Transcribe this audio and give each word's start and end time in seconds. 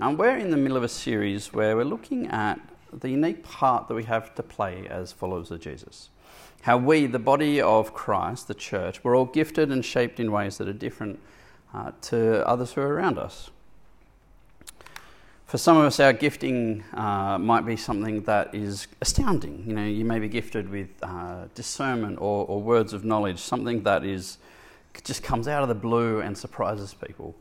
Um, 0.00 0.16
we're 0.16 0.38
in 0.38 0.50
the 0.50 0.56
middle 0.56 0.78
of 0.78 0.82
a 0.82 0.88
series 0.88 1.52
where 1.52 1.76
we're 1.76 1.84
looking 1.84 2.26
at 2.28 2.58
the 2.94 3.10
unique 3.10 3.42
part 3.42 3.88
that 3.88 3.94
we 3.94 4.04
have 4.04 4.34
to 4.36 4.42
play 4.42 4.86
as 4.88 5.12
followers 5.12 5.50
of 5.50 5.60
Jesus. 5.60 6.08
How 6.62 6.78
we, 6.78 7.04
the 7.04 7.18
body 7.18 7.60
of 7.60 7.92
Christ, 7.92 8.48
the 8.48 8.54
church, 8.54 9.04
we're 9.04 9.14
all 9.14 9.26
gifted 9.26 9.70
and 9.70 9.84
shaped 9.84 10.18
in 10.18 10.32
ways 10.32 10.56
that 10.56 10.66
are 10.66 10.72
different 10.72 11.20
uh, 11.74 11.92
to 12.02 12.46
others 12.48 12.72
who 12.72 12.80
are 12.80 12.94
around 12.94 13.18
us. 13.18 13.50
For 15.44 15.58
some 15.58 15.76
of 15.76 15.84
us, 15.84 16.00
our 16.00 16.14
gifting 16.14 16.84
uh, 16.94 17.36
might 17.38 17.66
be 17.66 17.76
something 17.76 18.22
that 18.22 18.54
is 18.54 18.86
astounding. 19.02 19.62
You 19.66 19.74
know, 19.74 19.84
you 19.84 20.06
may 20.06 20.18
be 20.18 20.28
gifted 20.28 20.70
with 20.70 20.88
uh, 21.02 21.48
discernment 21.54 22.18
or, 22.18 22.46
or 22.46 22.62
words 22.62 22.94
of 22.94 23.04
knowledge, 23.04 23.40
something 23.40 23.82
that 23.82 24.06
is 24.06 24.38
just 25.04 25.22
comes 25.22 25.48
out 25.48 25.62
of 25.62 25.68
the 25.68 25.74
blue 25.74 26.20
and 26.20 26.36
surprises 26.36 26.94
people. 26.94 27.34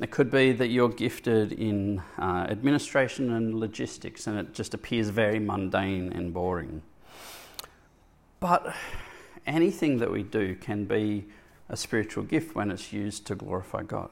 It 0.00 0.10
could 0.10 0.30
be 0.30 0.52
that 0.52 0.68
you're 0.68 0.88
gifted 0.88 1.52
in 1.52 2.02
uh, 2.18 2.46
administration 2.48 3.32
and 3.32 3.54
logistics 3.54 4.26
and 4.26 4.38
it 4.38 4.52
just 4.52 4.74
appears 4.74 5.08
very 5.08 5.38
mundane 5.38 6.12
and 6.12 6.34
boring. 6.34 6.82
But 8.40 8.74
anything 9.46 9.98
that 9.98 10.10
we 10.10 10.24
do 10.24 10.56
can 10.56 10.84
be 10.84 11.26
a 11.68 11.76
spiritual 11.76 12.24
gift 12.24 12.54
when 12.54 12.70
it's 12.70 12.92
used 12.92 13.26
to 13.26 13.34
glorify 13.34 13.82
God. 13.82 14.10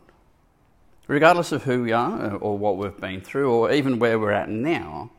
Regardless 1.08 1.50
of 1.50 1.64
who 1.64 1.82
we 1.82 1.92
are 1.92 2.36
or 2.36 2.56
what 2.56 2.76
we've 2.76 3.00
been 3.00 3.20
through 3.20 3.52
or 3.52 3.72
even 3.72 3.98
where 3.98 4.18
we're 4.18 4.30
at 4.30 4.48
now, 4.48 5.10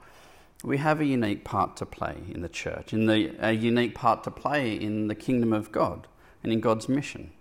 we 0.63 0.77
have 0.77 1.01
a 1.01 1.05
unique 1.05 1.43
part 1.43 1.75
to 1.77 1.85
play 1.85 2.15
in 2.31 2.41
the 2.41 2.47
church, 2.47 2.93
in 2.93 3.05
the, 3.05 3.35
a 3.39 3.51
unique 3.51 3.93
part 3.93 4.23
to 4.23 4.31
play 4.31 4.73
in 4.73 5.07
the 5.07 5.15
kingdom 5.15 5.51
of 5.51 5.73
God 5.73 6.07
and 6.41 6.53
in 6.53 6.61
God's 6.61 6.87
mission. 6.87 7.31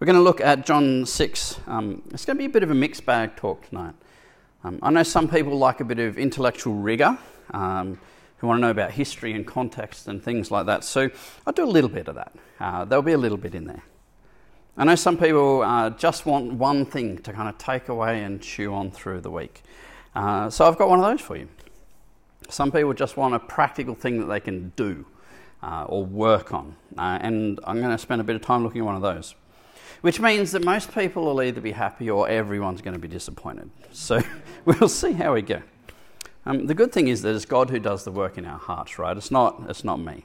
We're 0.00 0.06
going 0.06 0.16
to 0.16 0.22
look 0.22 0.40
at 0.40 0.64
John 0.64 1.04
6. 1.04 1.60
Um, 1.66 2.00
it's 2.14 2.24
going 2.24 2.38
to 2.38 2.38
be 2.38 2.46
a 2.46 2.48
bit 2.48 2.62
of 2.62 2.70
a 2.70 2.74
mixed 2.74 3.04
bag 3.04 3.36
talk 3.36 3.68
tonight. 3.68 3.92
Um, 4.64 4.78
I 4.80 4.88
know 4.88 5.02
some 5.02 5.28
people 5.28 5.58
like 5.58 5.80
a 5.80 5.84
bit 5.84 5.98
of 5.98 6.16
intellectual 6.16 6.72
rigour, 6.72 7.18
um, 7.50 8.00
who 8.38 8.46
want 8.46 8.56
to 8.56 8.62
know 8.62 8.70
about 8.70 8.92
history 8.92 9.34
and 9.34 9.46
context 9.46 10.08
and 10.08 10.22
things 10.22 10.50
like 10.50 10.64
that. 10.64 10.84
So 10.84 11.10
I'll 11.46 11.52
do 11.52 11.64
a 11.64 11.66
little 11.66 11.90
bit 11.90 12.08
of 12.08 12.14
that. 12.14 12.32
Uh, 12.58 12.86
there'll 12.86 13.02
be 13.02 13.12
a 13.12 13.18
little 13.18 13.36
bit 13.36 13.54
in 13.54 13.66
there. 13.66 13.82
I 14.78 14.84
know 14.84 14.94
some 14.94 15.18
people 15.18 15.60
uh, 15.60 15.90
just 15.90 16.24
want 16.24 16.54
one 16.54 16.86
thing 16.86 17.18
to 17.18 17.34
kind 17.34 17.50
of 17.50 17.58
take 17.58 17.90
away 17.90 18.22
and 18.22 18.40
chew 18.40 18.72
on 18.72 18.90
through 18.90 19.20
the 19.20 19.30
week. 19.30 19.62
Uh, 20.14 20.48
so 20.48 20.66
I've 20.66 20.78
got 20.78 20.88
one 20.88 20.98
of 20.98 21.04
those 21.04 21.20
for 21.20 21.36
you. 21.36 21.46
Some 22.48 22.72
people 22.72 22.94
just 22.94 23.18
want 23.18 23.34
a 23.34 23.38
practical 23.38 23.94
thing 23.94 24.18
that 24.20 24.28
they 24.28 24.40
can 24.40 24.72
do 24.76 25.04
uh, 25.62 25.84
or 25.84 26.06
work 26.06 26.54
on. 26.54 26.74
Uh, 26.96 27.18
and 27.20 27.60
I'm 27.64 27.82
going 27.82 27.94
to 27.94 27.98
spend 27.98 28.22
a 28.22 28.24
bit 28.24 28.34
of 28.34 28.40
time 28.40 28.64
looking 28.64 28.80
at 28.80 28.86
one 28.86 28.96
of 28.96 29.02
those 29.02 29.34
which 30.00 30.20
means 30.20 30.52
that 30.52 30.64
most 30.64 30.94
people 30.94 31.24
will 31.24 31.42
either 31.42 31.60
be 31.60 31.72
happy 31.72 32.10
or 32.10 32.28
everyone's 32.28 32.82
going 32.82 32.94
to 32.94 33.00
be 33.00 33.08
disappointed. 33.08 33.70
So 33.92 34.20
we'll 34.64 34.88
see 34.88 35.12
how 35.12 35.34
we 35.34 35.42
go. 35.42 35.62
Um, 36.46 36.66
the 36.66 36.74
good 36.74 36.92
thing 36.92 37.08
is 37.08 37.22
that 37.22 37.34
it's 37.34 37.44
God 37.44 37.70
who 37.70 37.78
does 37.78 38.04
the 38.04 38.10
work 38.10 38.38
in 38.38 38.46
our 38.46 38.58
hearts, 38.58 38.98
right? 38.98 39.16
It's 39.16 39.30
not, 39.30 39.62
it's 39.68 39.84
not 39.84 40.00
me. 40.00 40.24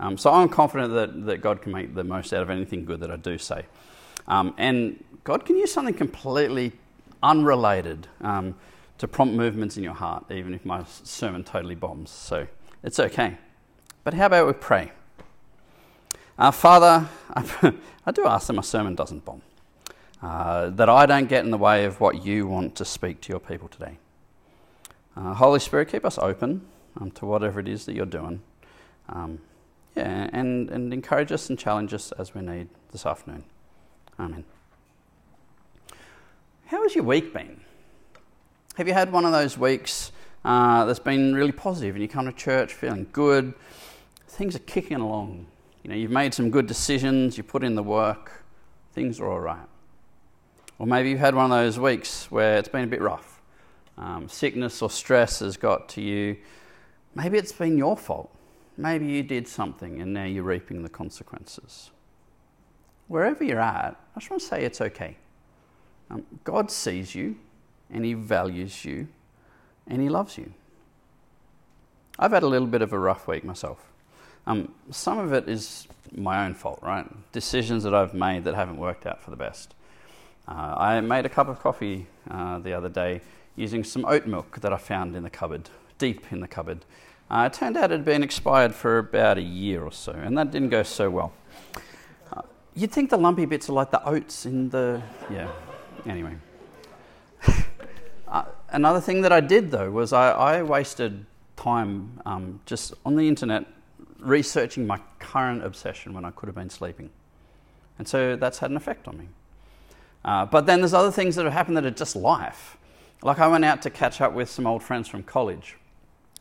Um, 0.00 0.18
so 0.18 0.32
I'm 0.32 0.48
confident 0.48 0.92
that, 0.94 1.26
that 1.26 1.40
God 1.40 1.62
can 1.62 1.72
make 1.72 1.94
the 1.94 2.02
most 2.02 2.32
out 2.32 2.42
of 2.42 2.50
anything 2.50 2.84
good 2.84 3.00
that 3.00 3.10
I 3.10 3.16
do 3.16 3.38
say. 3.38 3.66
Um, 4.26 4.54
and 4.58 5.02
God 5.24 5.44
can 5.44 5.56
use 5.56 5.72
something 5.72 5.94
completely 5.94 6.72
unrelated 7.22 8.08
um, 8.20 8.56
to 8.98 9.06
prompt 9.06 9.34
movements 9.34 9.76
in 9.76 9.84
your 9.84 9.94
heart, 9.94 10.30
even 10.32 10.54
if 10.54 10.64
my 10.64 10.84
sermon 10.84 11.44
totally 11.44 11.76
bombs. 11.76 12.10
So 12.10 12.48
it's 12.82 12.98
okay. 12.98 13.38
But 14.02 14.14
how 14.14 14.26
about 14.26 14.48
we 14.48 14.52
pray? 14.54 14.90
Uh, 16.38 16.50
Father, 16.50 17.08
I 18.06 18.10
do 18.12 18.24
ask 18.24 18.46
that 18.46 18.54
my 18.54 18.62
sermon 18.62 18.94
doesn't 18.94 19.24
bomb, 19.24 19.42
uh, 20.22 20.70
that 20.70 20.88
I 20.88 21.04
don't 21.04 21.28
get 21.28 21.44
in 21.44 21.50
the 21.50 21.58
way 21.58 21.84
of 21.84 22.00
what 22.00 22.24
you 22.24 22.46
want 22.46 22.74
to 22.76 22.86
speak 22.86 23.20
to 23.22 23.28
your 23.28 23.40
people 23.40 23.68
today. 23.68 23.98
Uh, 25.14 25.34
Holy 25.34 25.60
Spirit, 25.60 25.90
keep 25.90 26.06
us 26.06 26.16
open 26.16 26.62
um, 26.98 27.10
to 27.12 27.26
whatever 27.26 27.60
it 27.60 27.68
is 27.68 27.84
that 27.84 27.94
you're 27.94 28.06
doing. 28.06 28.40
Um, 29.10 29.40
yeah, 29.94 30.30
and, 30.32 30.70
and 30.70 30.94
encourage 30.94 31.30
us 31.32 31.50
and 31.50 31.58
challenge 31.58 31.92
us 31.92 32.12
as 32.12 32.34
we 32.34 32.40
need 32.40 32.68
this 32.92 33.04
afternoon. 33.04 33.44
Amen. 34.18 34.44
How 36.66 36.82
has 36.82 36.94
your 36.94 37.04
week 37.04 37.34
been? 37.34 37.60
Have 38.76 38.88
you 38.88 38.94
had 38.94 39.12
one 39.12 39.26
of 39.26 39.32
those 39.32 39.58
weeks 39.58 40.12
uh, 40.46 40.86
that's 40.86 40.98
been 40.98 41.34
really 41.34 41.52
positive 41.52 41.94
and 41.94 42.00
you 42.00 42.08
come 42.08 42.24
to 42.24 42.32
church 42.32 42.72
feeling 42.72 43.06
good? 43.12 43.52
Things 44.26 44.56
are 44.56 44.60
kicking 44.60 44.96
along 44.96 45.46
you 45.82 45.90
know, 45.90 45.96
you've 45.96 46.10
made 46.10 46.32
some 46.32 46.50
good 46.50 46.66
decisions, 46.66 47.36
you 47.36 47.42
put 47.42 47.64
in 47.64 47.74
the 47.74 47.82
work, 47.82 48.44
things 48.92 49.20
are 49.20 49.28
all 49.28 49.40
right. 49.40 49.66
Or 50.78 50.86
maybe 50.86 51.10
you've 51.10 51.20
had 51.20 51.34
one 51.34 51.46
of 51.46 51.50
those 51.50 51.78
weeks 51.78 52.30
where 52.30 52.58
it's 52.58 52.68
been 52.68 52.84
a 52.84 52.88
bit 52.88 53.00
rough. 53.00 53.40
Um, 53.98 54.28
sickness 54.28 54.80
or 54.82 54.90
stress 54.90 55.40
has 55.40 55.56
got 55.56 55.88
to 55.90 56.00
you. 56.00 56.36
Maybe 57.14 57.38
it's 57.38 57.52
been 57.52 57.76
your 57.76 57.96
fault. 57.96 58.34
Maybe 58.76 59.06
you 59.06 59.22
did 59.22 59.46
something 59.46 60.00
and 60.00 60.14
now 60.14 60.24
you're 60.24 60.44
reaping 60.44 60.82
the 60.82 60.88
consequences. 60.88 61.90
Wherever 63.08 63.44
you're 63.44 63.60
at, 63.60 64.00
I 64.16 64.20
just 64.20 64.30
want 64.30 64.42
to 64.42 64.48
say 64.48 64.64
it's 64.64 64.80
okay. 64.80 65.16
Um, 66.10 66.24
God 66.44 66.70
sees 66.70 67.14
you 67.14 67.36
and 67.90 68.04
He 68.04 68.14
values 68.14 68.84
you 68.84 69.08
and 69.86 70.00
He 70.00 70.08
loves 70.08 70.38
you. 70.38 70.52
I've 72.18 72.32
had 72.32 72.42
a 72.42 72.48
little 72.48 72.68
bit 72.68 72.82
of 72.82 72.92
a 72.92 72.98
rough 72.98 73.28
week 73.28 73.44
myself. 73.44 73.91
Um, 74.46 74.74
some 74.90 75.18
of 75.18 75.32
it 75.32 75.48
is 75.48 75.86
my 76.14 76.44
own 76.44 76.54
fault, 76.54 76.80
right? 76.82 77.06
Decisions 77.32 77.84
that 77.84 77.94
I've 77.94 78.14
made 78.14 78.44
that 78.44 78.54
haven't 78.54 78.76
worked 78.76 79.06
out 79.06 79.22
for 79.22 79.30
the 79.30 79.36
best. 79.36 79.74
Uh, 80.48 80.74
I 80.76 81.00
made 81.00 81.24
a 81.24 81.28
cup 81.28 81.48
of 81.48 81.60
coffee 81.60 82.06
uh, 82.30 82.58
the 82.58 82.72
other 82.72 82.88
day 82.88 83.20
using 83.54 83.84
some 83.84 84.04
oat 84.04 84.26
milk 84.26 84.60
that 84.60 84.72
I 84.72 84.76
found 84.76 85.14
in 85.14 85.22
the 85.22 85.30
cupboard, 85.30 85.70
deep 85.98 86.32
in 86.32 86.40
the 86.40 86.48
cupboard. 86.48 86.84
Uh, 87.30 87.48
it 87.50 87.52
turned 87.56 87.76
out 87.76 87.84
it 87.84 87.92
had 87.92 88.04
been 88.04 88.22
expired 88.22 88.74
for 88.74 88.98
about 88.98 89.38
a 89.38 89.42
year 89.42 89.82
or 89.82 89.92
so, 89.92 90.12
and 90.12 90.36
that 90.36 90.50
didn't 90.50 90.70
go 90.70 90.82
so 90.82 91.08
well. 91.08 91.32
Uh, 92.32 92.42
you'd 92.74 92.90
think 92.90 93.10
the 93.10 93.16
lumpy 93.16 93.46
bits 93.46 93.68
are 93.70 93.72
like 93.72 93.90
the 93.90 94.04
oats 94.04 94.44
in 94.44 94.68
the. 94.70 95.02
Yeah, 95.30 95.50
anyway. 96.06 96.36
Uh, 98.28 98.44
another 98.70 98.98
thing 98.98 99.20
that 99.20 99.30
I 99.30 99.40
did 99.40 99.70
though 99.70 99.90
was 99.90 100.14
I, 100.14 100.30
I 100.30 100.62
wasted 100.62 101.26
time 101.54 102.18
um, 102.24 102.60
just 102.64 102.94
on 103.04 103.14
the 103.14 103.28
internet 103.28 103.66
researching 104.22 104.86
my 104.86 105.00
current 105.18 105.64
obsession 105.64 106.14
when 106.14 106.24
I 106.24 106.30
could 106.30 106.46
have 106.46 106.54
been 106.54 106.70
sleeping. 106.70 107.10
And 107.98 108.08
so 108.08 108.36
that's 108.36 108.58
had 108.58 108.70
an 108.70 108.76
effect 108.76 109.06
on 109.08 109.18
me. 109.18 109.28
Uh, 110.24 110.46
but 110.46 110.66
then 110.66 110.80
there's 110.80 110.94
other 110.94 111.10
things 111.10 111.36
that 111.36 111.44
have 111.44 111.52
happened 111.52 111.76
that 111.76 111.84
are 111.84 111.90
just 111.90 112.14
life. 112.16 112.76
Like 113.22 113.38
I 113.38 113.48
went 113.48 113.64
out 113.64 113.82
to 113.82 113.90
catch 113.90 114.20
up 114.20 114.32
with 114.32 114.48
some 114.48 114.66
old 114.66 114.82
friends 114.82 115.08
from 115.08 115.22
college 115.22 115.76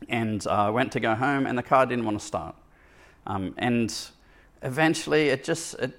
and 0.09 0.45
I 0.47 0.67
uh, 0.67 0.71
went 0.71 0.91
to 0.93 0.99
go 0.99 1.15
home 1.15 1.45
and 1.45 1.57
the 1.57 1.63
car 1.63 1.85
didn't 1.85 2.05
want 2.05 2.19
to 2.19 2.25
start. 2.25 2.55
Um, 3.27 3.53
and 3.57 3.95
eventually 4.63 5.29
it 5.29 5.43
just, 5.43 5.75
it, 5.75 5.97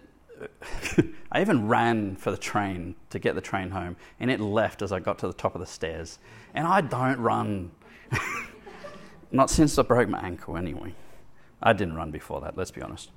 I 1.32 1.40
even 1.40 1.68
ran 1.68 2.16
for 2.16 2.30
the 2.30 2.36
train 2.36 2.94
to 3.10 3.18
get 3.18 3.34
the 3.34 3.40
train 3.40 3.70
home 3.70 3.96
and 4.18 4.30
it 4.30 4.40
left 4.40 4.82
as 4.82 4.92
I 4.92 4.98
got 4.98 5.18
to 5.20 5.26
the 5.26 5.32
top 5.32 5.54
of 5.54 5.60
the 5.60 5.66
stairs. 5.66 6.18
And 6.54 6.66
I 6.66 6.80
don't 6.80 7.18
run. 7.18 7.70
Not 9.32 9.48
since 9.48 9.78
I 9.78 9.82
broke 9.82 10.08
my 10.08 10.20
ankle, 10.20 10.56
anyway. 10.56 10.94
I 11.62 11.72
didn't 11.72 11.94
run 11.94 12.10
before 12.10 12.40
that, 12.40 12.56
let's 12.56 12.70
be 12.70 12.82
honest. 12.82 13.10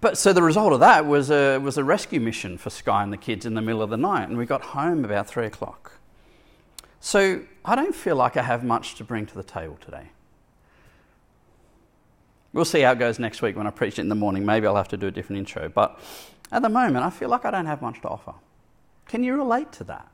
But 0.00 0.18
so 0.18 0.32
the 0.32 0.42
result 0.42 0.72
of 0.72 0.80
that 0.80 1.06
was 1.06 1.30
a, 1.30 1.58
was 1.58 1.78
a 1.78 1.84
rescue 1.84 2.20
mission 2.20 2.58
for 2.58 2.70
Sky 2.70 3.02
and 3.02 3.12
the 3.12 3.16
kids 3.16 3.46
in 3.46 3.54
the 3.54 3.62
middle 3.62 3.82
of 3.82 3.90
the 3.90 3.96
night, 3.96 4.28
and 4.28 4.36
we 4.36 4.46
got 4.46 4.62
home 4.62 5.04
about 5.04 5.26
three 5.26 5.46
o'clock. 5.46 5.92
So 7.00 7.42
I 7.64 7.74
don't 7.74 7.94
feel 7.94 8.16
like 8.16 8.36
I 8.36 8.42
have 8.42 8.64
much 8.64 8.94
to 8.96 9.04
bring 9.04 9.26
to 9.26 9.34
the 9.34 9.42
table 9.42 9.78
today. 9.80 10.08
We'll 12.52 12.64
see 12.64 12.80
how 12.82 12.92
it 12.92 12.98
goes 12.98 13.18
next 13.18 13.42
week 13.42 13.56
when 13.56 13.66
I 13.66 13.70
preach 13.70 13.98
it 13.98 14.02
in 14.02 14.08
the 14.08 14.14
morning. 14.14 14.46
Maybe 14.46 14.66
I'll 14.66 14.76
have 14.76 14.88
to 14.88 14.96
do 14.96 15.08
a 15.08 15.10
different 15.10 15.40
intro. 15.40 15.68
But 15.68 15.98
at 16.52 16.62
the 16.62 16.68
moment, 16.68 17.04
I 17.04 17.10
feel 17.10 17.28
like 17.28 17.44
I 17.44 17.50
don't 17.50 17.66
have 17.66 17.82
much 17.82 18.00
to 18.02 18.08
offer. 18.08 18.34
Can 19.06 19.24
you 19.24 19.36
relate 19.36 19.72
to 19.72 19.84
that? 19.84 20.08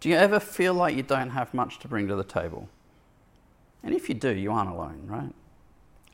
Do 0.00 0.08
you 0.08 0.16
ever 0.16 0.40
feel 0.40 0.74
like 0.74 0.96
you 0.96 1.02
don't 1.02 1.30
have 1.30 1.54
much 1.54 1.78
to 1.80 1.88
bring 1.88 2.08
to 2.08 2.16
the 2.16 2.24
table? 2.24 2.68
And 3.82 3.94
if 3.94 4.08
you 4.08 4.14
do, 4.14 4.34
you 4.34 4.52
aren't 4.52 4.70
alone, 4.70 5.02
right? 5.06 5.32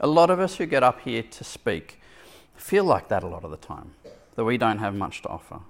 A 0.01 0.07
lot 0.07 0.31
of 0.31 0.41
us 0.41 0.57
who 0.57 0.67
get 0.67 0.83
up 0.83 1.01
here 1.01 1.23
to 1.23 1.45
speak 1.45 2.01
feel 2.57 2.85
like 2.85 3.09
that 3.09 3.23
a 3.23 3.27
lot 3.27 3.45
of 3.45 3.51
the 3.51 3.57
time, 3.57 3.93
that 4.35 4.45
we 4.45 4.59
don't 4.59 4.79
have 4.79 4.95
much 4.95 5.23
to 5.23 5.29
offer. 5.29 5.61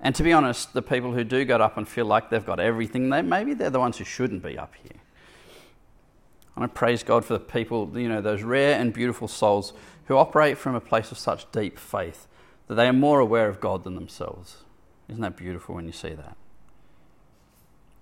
And 0.00 0.14
to 0.14 0.22
be 0.22 0.32
honest, 0.32 0.72
the 0.74 0.82
people 0.82 1.12
who 1.12 1.24
do 1.24 1.44
get 1.44 1.60
up 1.60 1.76
and 1.76 1.88
feel 1.88 2.06
like 2.06 2.30
they've 2.30 2.44
got 2.44 2.60
everything, 2.60 3.10
they, 3.10 3.22
maybe 3.22 3.54
they're 3.54 3.70
the 3.70 3.80
ones 3.80 3.98
who 3.98 4.04
shouldn't 4.04 4.42
be 4.42 4.56
up 4.56 4.74
here. 4.82 5.00
And 6.54 6.64
I 6.64 6.68
praise 6.68 7.02
God 7.02 7.24
for 7.24 7.34
the 7.34 7.40
people, 7.40 7.90
you 7.98 8.08
know, 8.08 8.20
those 8.20 8.42
rare 8.42 8.78
and 8.80 8.92
beautiful 8.92 9.28
souls 9.28 9.72
who 10.06 10.16
operate 10.16 10.58
from 10.58 10.74
a 10.74 10.80
place 10.80 11.12
of 11.12 11.18
such 11.18 11.50
deep 11.52 11.78
faith 11.78 12.26
that 12.66 12.74
they 12.74 12.86
are 12.86 12.92
more 12.92 13.20
aware 13.20 13.48
of 13.48 13.60
God 13.60 13.84
than 13.84 13.94
themselves. 13.94 14.58
Isn't 15.08 15.22
that 15.22 15.36
beautiful 15.36 15.74
when 15.74 15.86
you 15.86 15.92
see 15.92 16.14
that? 16.14 16.36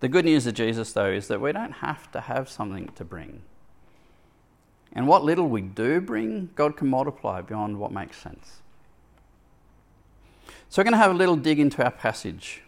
The 0.01 0.09
good 0.09 0.25
news 0.25 0.47
of 0.47 0.55
Jesus, 0.55 0.93
though, 0.93 1.11
is 1.11 1.29
that 1.29 1.41
we 1.41 1.53
don't 1.53 1.73
have 1.73 2.11
to 2.13 2.21
have 2.21 2.49
something 2.49 2.89
to 2.97 3.05
bring. 3.05 3.43
And 4.93 5.07
what 5.07 5.25
little 5.25 5.49
we 5.49 5.61
do 5.61 6.01
bring, 6.01 6.51
God 6.55 6.77
can 6.77 6.89
multiply 6.89 7.41
beyond 7.43 7.79
what 7.79 7.93
makes 7.93 8.17
sense. 8.17 8.61
So 10.69 10.81
we're 10.81 10.85
going 10.85 10.93
to 10.93 10.99
have 10.99 11.11
a 11.11 11.15
little 11.15 11.37
dig 11.37 11.61
into 11.61 11.83
our 11.85 11.91
passage. 11.91 12.63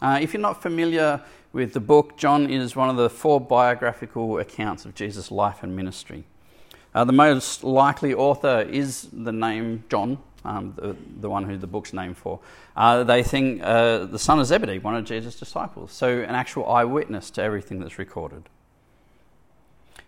Uh, 0.00 0.18
if 0.20 0.32
you're 0.32 0.40
not 0.40 0.62
familiar 0.62 1.22
with 1.52 1.72
the 1.72 1.80
book, 1.80 2.16
John 2.16 2.48
is 2.48 2.76
one 2.76 2.88
of 2.88 2.96
the 2.96 3.10
four 3.10 3.40
biographical 3.40 4.38
accounts 4.38 4.84
of 4.84 4.94
Jesus' 4.94 5.30
life 5.30 5.62
and 5.62 5.74
ministry. 5.74 6.24
Uh, 6.94 7.04
the 7.04 7.12
most 7.12 7.62
likely 7.62 8.14
author 8.14 8.66
is 8.68 9.08
the 9.12 9.32
name 9.32 9.84
John, 9.88 10.18
um, 10.44 10.74
the, 10.76 10.96
the 11.20 11.30
one 11.30 11.44
who 11.44 11.56
the 11.56 11.66
book's 11.66 11.92
named 11.92 12.16
for. 12.16 12.40
Uh, 12.76 13.04
they 13.04 13.22
think 13.22 13.62
uh, 13.62 14.06
the 14.06 14.18
son 14.18 14.40
of 14.40 14.46
Zebedee, 14.46 14.78
one 14.78 14.96
of 14.96 15.04
Jesus' 15.04 15.38
disciples, 15.38 15.92
so 15.92 16.08
an 16.08 16.34
actual 16.34 16.68
eyewitness 16.68 17.30
to 17.32 17.42
everything 17.42 17.80
that's 17.80 17.98
recorded. 17.98 18.44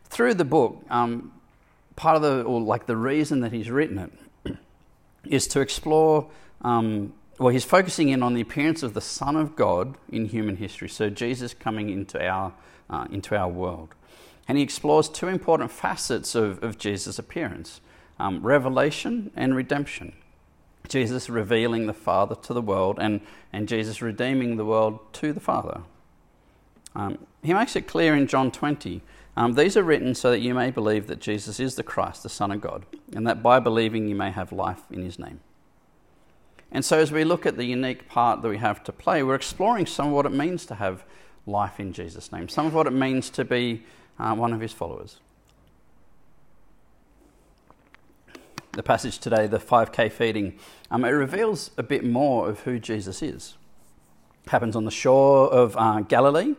Through 0.05 0.35
the 0.35 0.44
book, 0.44 0.85
um, 0.91 1.32
part 1.97 2.17
of 2.17 2.23
the, 2.23 2.43
or 2.43 2.61
like 2.61 2.87
the 2.87 2.97
reason 2.97 3.41
that 3.41 3.53
he's 3.53 3.71
written 3.71 3.99
it, 4.44 4.56
is 5.25 5.47
to 5.49 5.61
explore. 5.61 6.31
Um, 6.62 7.15
well, 7.39 7.49
he's 7.49 7.65
focusing 7.65 8.11
in 8.11 8.23
on 8.23 8.35
the 8.35 8.41
appearance 8.41 8.83
of 8.83 8.94
the 8.94 9.00
Son 9.00 9.37
of 9.37 9.56
God 9.56 9.97
in 10.11 10.27
human 10.27 10.56
history. 10.56 10.89
So 10.89 11.11
Jesus 11.11 11.55
coming 11.55 11.91
into 11.91 12.25
our 12.25 12.53
uh, 12.91 13.06
into 13.11 13.37
our 13.37 13.49
world, 13.49 13.94
and 14.47 14.59
he 14.59 14.65
explores 14.65 15.09
two 15.09 15.29
important 15.29 15.71
facets 15.71 16.35
of, 16.35 16.62
of 16.62 16.79
Jesus' 16.79 17.19
appearance: 17.19 17.81
um, 18.19 18.43
revelation 18.43 19.31
and 19.35 19.56
redemption. 19.56 20.15
Jesus 20.88 21.31
revealing 21.31 21.87
the 21.87 21.95
Father 21.95 22.35
to 22.35 22.53
the 22.53 22.61
world 22.61 22.99
and, 23.00 23.21
and 23.53 23.69
Jesus 23.69 24.03
redeeming 24.03 24.56
the 24.56 24.65
world 24.65 25.00
to 25.15 25.33
the 25.33 25.41
Father. 25.41 25.83
Um, 26.95 27.19
he 27.43 27.55
makes 27.55 27.77
it 27.77 27.87
clear 27.87 28.15
in 28.15 28.27
John 28.27 28.50
20 28.50 29.00
um, 29.37 29.55
these 29.55 29.76
are 29.76 29.82
written 29.82 30.14
so 30.14 30.31
that 30.31 30.40
you 30.40 30.55
may 30.55 30.70
believe 30.70 31.06
that 31.06 31.20
Jesus 31.20 31.58
is 31.58 31.75
the 31.75 31.82
Christ, 31.82 32.23
the 32.23 32.29
Son 32.29 32.50
of 32.50 32.61
God, 32.61 32.84
and 33.14 33.26
that 33.26 33.43
by 33.43 33.58
believing 33.58 34.08
you 34.08 34.14
may 34.14 34.31
have 34.31 34.52
life 34.52 34.82
in 34.90 35.02
his 35.02 35.19
name. 35.19 35.40
And 36.70 36.84
so, 36.84 36.99
as 36.99 37.12
we 37.12 37.25
look 37.25 37.44
at 37.44 37.56
the 37.56 37.64
unique 37.64 38.08
part 38.08 38.43
that 38.43 38.49
we 38.49 38.58
have 38.58 38.82
to 38.84 38.93
play, 38.93 39.23
we're 39.23 39.34
exploring 39.34 39.87
some 39.87 40.08
of 40.08 40.12
what 40.12 40.26
it 40.26 40.32
means 40.32 40.64
to 40.67 40.76
have 40.76 41.05
life 41.46 41.79
in 41.79 41.93
Jesus' 41.93 42.32
name, 42.32 42.49
some 42.49 42.67
of 42.67 42.75
what 42.75 42.87
it 42.87 42.93
means 42.93 43.29
to 43.31 43.44
be 43.44 43.84
uh, 44.19 44.34
one 44.34 44.52
of 44.52 44.61
his 44.61 44.73
followers. 44.73 45.19
the 48.73 48.82
passage 48.82 49.19
today, 49.19 49.46
the 49.46 49.58
5K 49.58 50.11
feeding, 50.11 50.58
um, 50.90 51.05
it 51.05 51.11
reveals 51.11 51.70
a 51.76 51.82
bit 51.82 52.05
more 52.05 52.49
of 52.49 52.61
who 52.61 52.78
Jesus 52.78 53.23
is. 53.23 53.55
It 54.44 54.50
happens 54.50 54.75
on 54.75 54.87
the 54.87 54.90
shore 54.90 55.52
of 55.52 55.76
uh, 55.76 56.00
Galilee, 56.00 56.55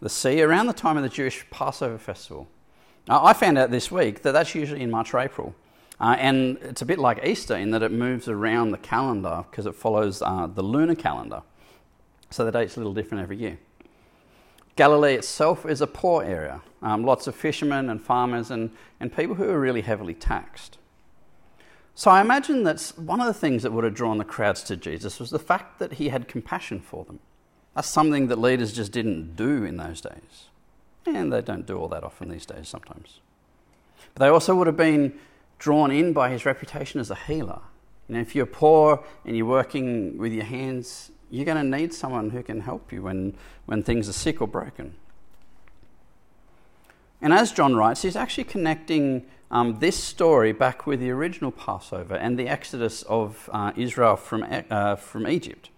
the 0.00 0.08
sea, 0.08 0.42
around 0.42 0.66
the 0.66 0.72
time 0.72 0.96
of 0.96 1.02
the 1.02 1.08
Jewish 1.08 1.48
Passover 1.50 1.98
festival. 1.98 2.48
Uh, 3.08 3.22
I 3.22 3.32
found 3.32 3.56
out 3.56 3.70
this 3.70 3.90
week 3.90 4.22
that 4.22 4.32
that's 4.32 4.54
usually 4.54 4.82
in 4.82 4.90
March 4.90 5.14
or 5.14 5.20
April. 5.20 5.54
Uh, 5.98 6.16
and 6.18 6.58
it's 6.60 6.82
a 6.82 6.86
bit 6.86 6.98
like 6.98 7.24
Easter 7.24 7.56
in 7.56 7.70
that 7.70 7.82
it 7.82 7.92
moves 7.92 8.28
around 8.28 8.70
the 8.70 8.78
calendar 8.78 9.44
because 9.50 9.64
it 9.64 9.74
follows 9.74 10.20
uh, 10.20 10.46
the 10.46 10.62
lunar 10.62 10.94
calendar. 10.94 11.42
So 12.30 12.44
the 12.44 12.52
date's 12.52 12.76
a 12.76 12.80
little 12.80 12.92
different 12.92 13.22
every 13.22 13.38
year. 13.38 13.58
Galilee 14.74 15.14
itself 15.14 15.64
is 15.64 15.80
a 15.80 15.86
poor 15.86 16.22
area, 16.22 16.60
um, 16.82 17.04
lots 17.04 17.26
of 17.26 17.34
fishermen 17.34 17.88
and 17.88 18.02
farmers 18.02 18.50
and, 18.50 18.70
and 19.00 19.14
people 19.14 19.36
who 19.36 19.48
are 19.48 19.58
really 19.58 19.80
heavily 19.80 20.12
taxed. 20.12 20.76
So 21.94 22.10
I 22.10 22.20
imagine 22.20 22.64
that 22.64 22.92
one 22.96 23.20
of 23.20 23.26
the 23.26 23.32
things 23.32 23.62
that 23.62 23.72
would 23.72 23.84
have 23.84 23.94
drawn 23.94 24.18
the 24.18 24.24
crowds 24.24 24.62
to 24.64 24.76
Jesus 24.76 25.18
was 25.18 25.30
the 25.30 25.38
fact 25.38 25.78
that 25.78 25.94
he 25.94 26.10
had 26.10 26.28
compassion 26.28 26.78
for 26.78 27.06
them. 27.06 27.20
That's 27.76 27.88
something 27.88 28.28
that 28.28 28.38
leaders 28.38 28.72
just 28.72 28.90
didn't 28.90 29.36
do 29.36 29.62
in 29.62 29.76
those 29.76 30.00
days. 30.00 30.48
And 31.04 31.30
they 31.30 31.42
don't 31.42 31.66
do 31.66 31.76
all 31.76 31.88
that 31.88 32.04
often 32.04 32.30
these 32.30 32.46
days 32.46 32.68
sometimes. 32.68 33.20
But 34.14 34.24
they 34.24 34.28
also 34.28 34.54
would 34.54 34.66
have 34.66 34.78
been 34.78 35.18
drawn 35.58 35.90
in 35.90 36.14
by 36.14 36.30
his 36.30 36.46
reputation 36.46 37.00
as 37.00 37.10
a 37.10 37.14
healer. 37.14 37.60
You 38.08 38.14
know, 38.14 38.20
if 38.22 38.34
you're 38.34 38.46
poor 38.46 39.04
and 39.26 39.36
you're 39.36 39.44
working 39.44 40.16
with 40.16 40.32
your 40.32 40.46
hands, 40.46 41.10
you're 41.30 41.44
going 41.44 41.58
to 41.70 41.78
need 41.78 41.92
someone 41.92 42.30
who 42.30 42.42
can 42.42 42.62
help 42.62 42.90
you 42.92 43.02
when, 43.02 43.36
when 43.66 43.82
things 43.82 44.08
are 44.08 44.14
sick 44.14 44.40
or 44.40 44.48
broken. 44.48 44.94
And 47.20 47.34
as 47.34 47.52
John 47.52 47.76
writes, 47.76 48.02
he's 48.02 48.16
actually 48.16 48.44
connecting 48.44 49.26
um, 49.50 49.80
this 49.80 50.02
story 50.02 50.52
back 50.52 50.86
with 50.86 51.00
the 51.00 51.10
original 51.10 51.52
Passover 51.52 52.14
and 52.14 52.38
the 52.38 52.48
exodus 52.48 53.02
of 53.02 53.50
uh, 53.52 53.72
Israel 53.76 54.16
from, 54.16 54.46
uh, 54.70 54.96
from 54.96 55.28
Egypt. 55.28 55.68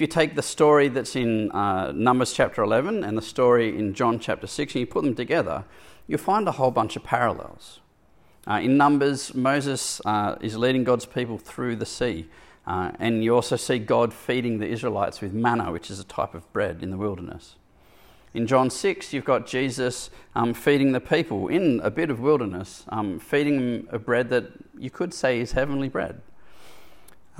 If 0.00 0.02
you 0.04 0.08
take 0.08 0.34
the 0.34 0.40
story 0.40 0.88
that's 0.88 1.14
in 1.14 1.50
uh, 1.50 1.92
Numbers 1.92 2.32
chapter 2.32 2.62
11 2.62 3.04
and 3.04 3.18
the 3.18 3.22
story 3.22 3.78
in 3.78 3.92
John 3.92 4.18
chapter 4.18 4.46
6 4.46 4.74
and 4.74 4.80
you 4.80 4.86
put 4.86 5.04
them 5.04 5.14
together, 5.14 5.66
you'll 6.06 6.16
find 6.16 6.48
a 6.48 6.52
whole 6.52 6.70
bunch 6.70 6.96
of 6.96 7.04
parallels. 7.04 7.80
Uh, 8.48 8.60
in 8.62 8.78
Numbers, 8.78 9.34
Moses 9.34 10.00
uh, 10.06 10.36
is 10.40 10.56
leading 10.56 10.84
God's 10.84 11.04
people 11.04 11.36
through 11.36 11.76
the 11.76 11.84
sea. 11.84 12.30
Uh, 12.66 12.92
and 12.98 13.22
you 13.22 13.34
also 13.34 13.56
see 13.56 13.78
God 13.78 14.14
feeding 14.14 14.58
the 14.58 14.66
Israelites 14.66 15.20
with 15.20 15.34
manna, 15.34 15.70
which 15.70 15.90
is 15.90 16.00
a 16.00 16.04
type 16.04 16.32
of 16.32 16.50
bread 16.54 16.82
in 16.82 16.90
the 16.90 16.96
wilderness. 16.96 17.56
In 18.32 18.46
John 18.46 18.70
6, 18.70 19.12
you've 19.12 19.26
got 19.26 19.46
Jesus 19.46 20.08
um, 20.34 20.54
feeding 20.54 20.92
the 20.92 21.00
people 21.02 21.48
in 21.48 21.78
a 21.80 21.90
bit 21.90 22.08
of 22.08 22.20
wilderness, 22.20 22.86
um, 22.88 23.18
feeding 23.18 23.58
them 23.58 23.88
a 23.92 23.98
bread 23.98 24.30
that 24.30 24.46
you 24.78 24.88
could 24.88 25.12
say 25.12 25.40
is 25.40 25.52
heavenly 25.52 25.90
bread. 25.90 26.22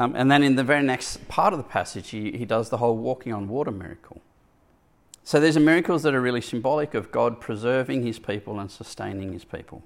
Um, 0.01 0.15
and 0.17 0.31
then 0.31 0.43
in 0.43 0.55
the 0.55 0.65
very 0.65 0.83
next 0.83 1.29
part 1.29 1.53
of 1.53 1.59
the 1.59 1.63
passage, 1.63 2.09
he, 2.09 2.33
he 2.33 2.47
does 2.47 2.71
the 2.71 2.79
whole 2.79 2.97
walking 2.97 3.35
on 3.35 3.49
water 3.49 3.71
miracle. 3.71 4.23
So 5.25 5.39
these 5.39 5.59
are 5.59 5.61
miracles 5.61 6.05
that 6.05 6.15
are 6.15 6.23
really 6.23 6.41
symbolic 6.41 6.95
of 6.95 7.13
God 7.13 7.39
preserving 7.39 8.07
his 8.07 8.19
people 8.19 8.59
and 8.59 8.71
sustaining 8.71 9.35
his 9.35 9.45
people. 9.45 9.83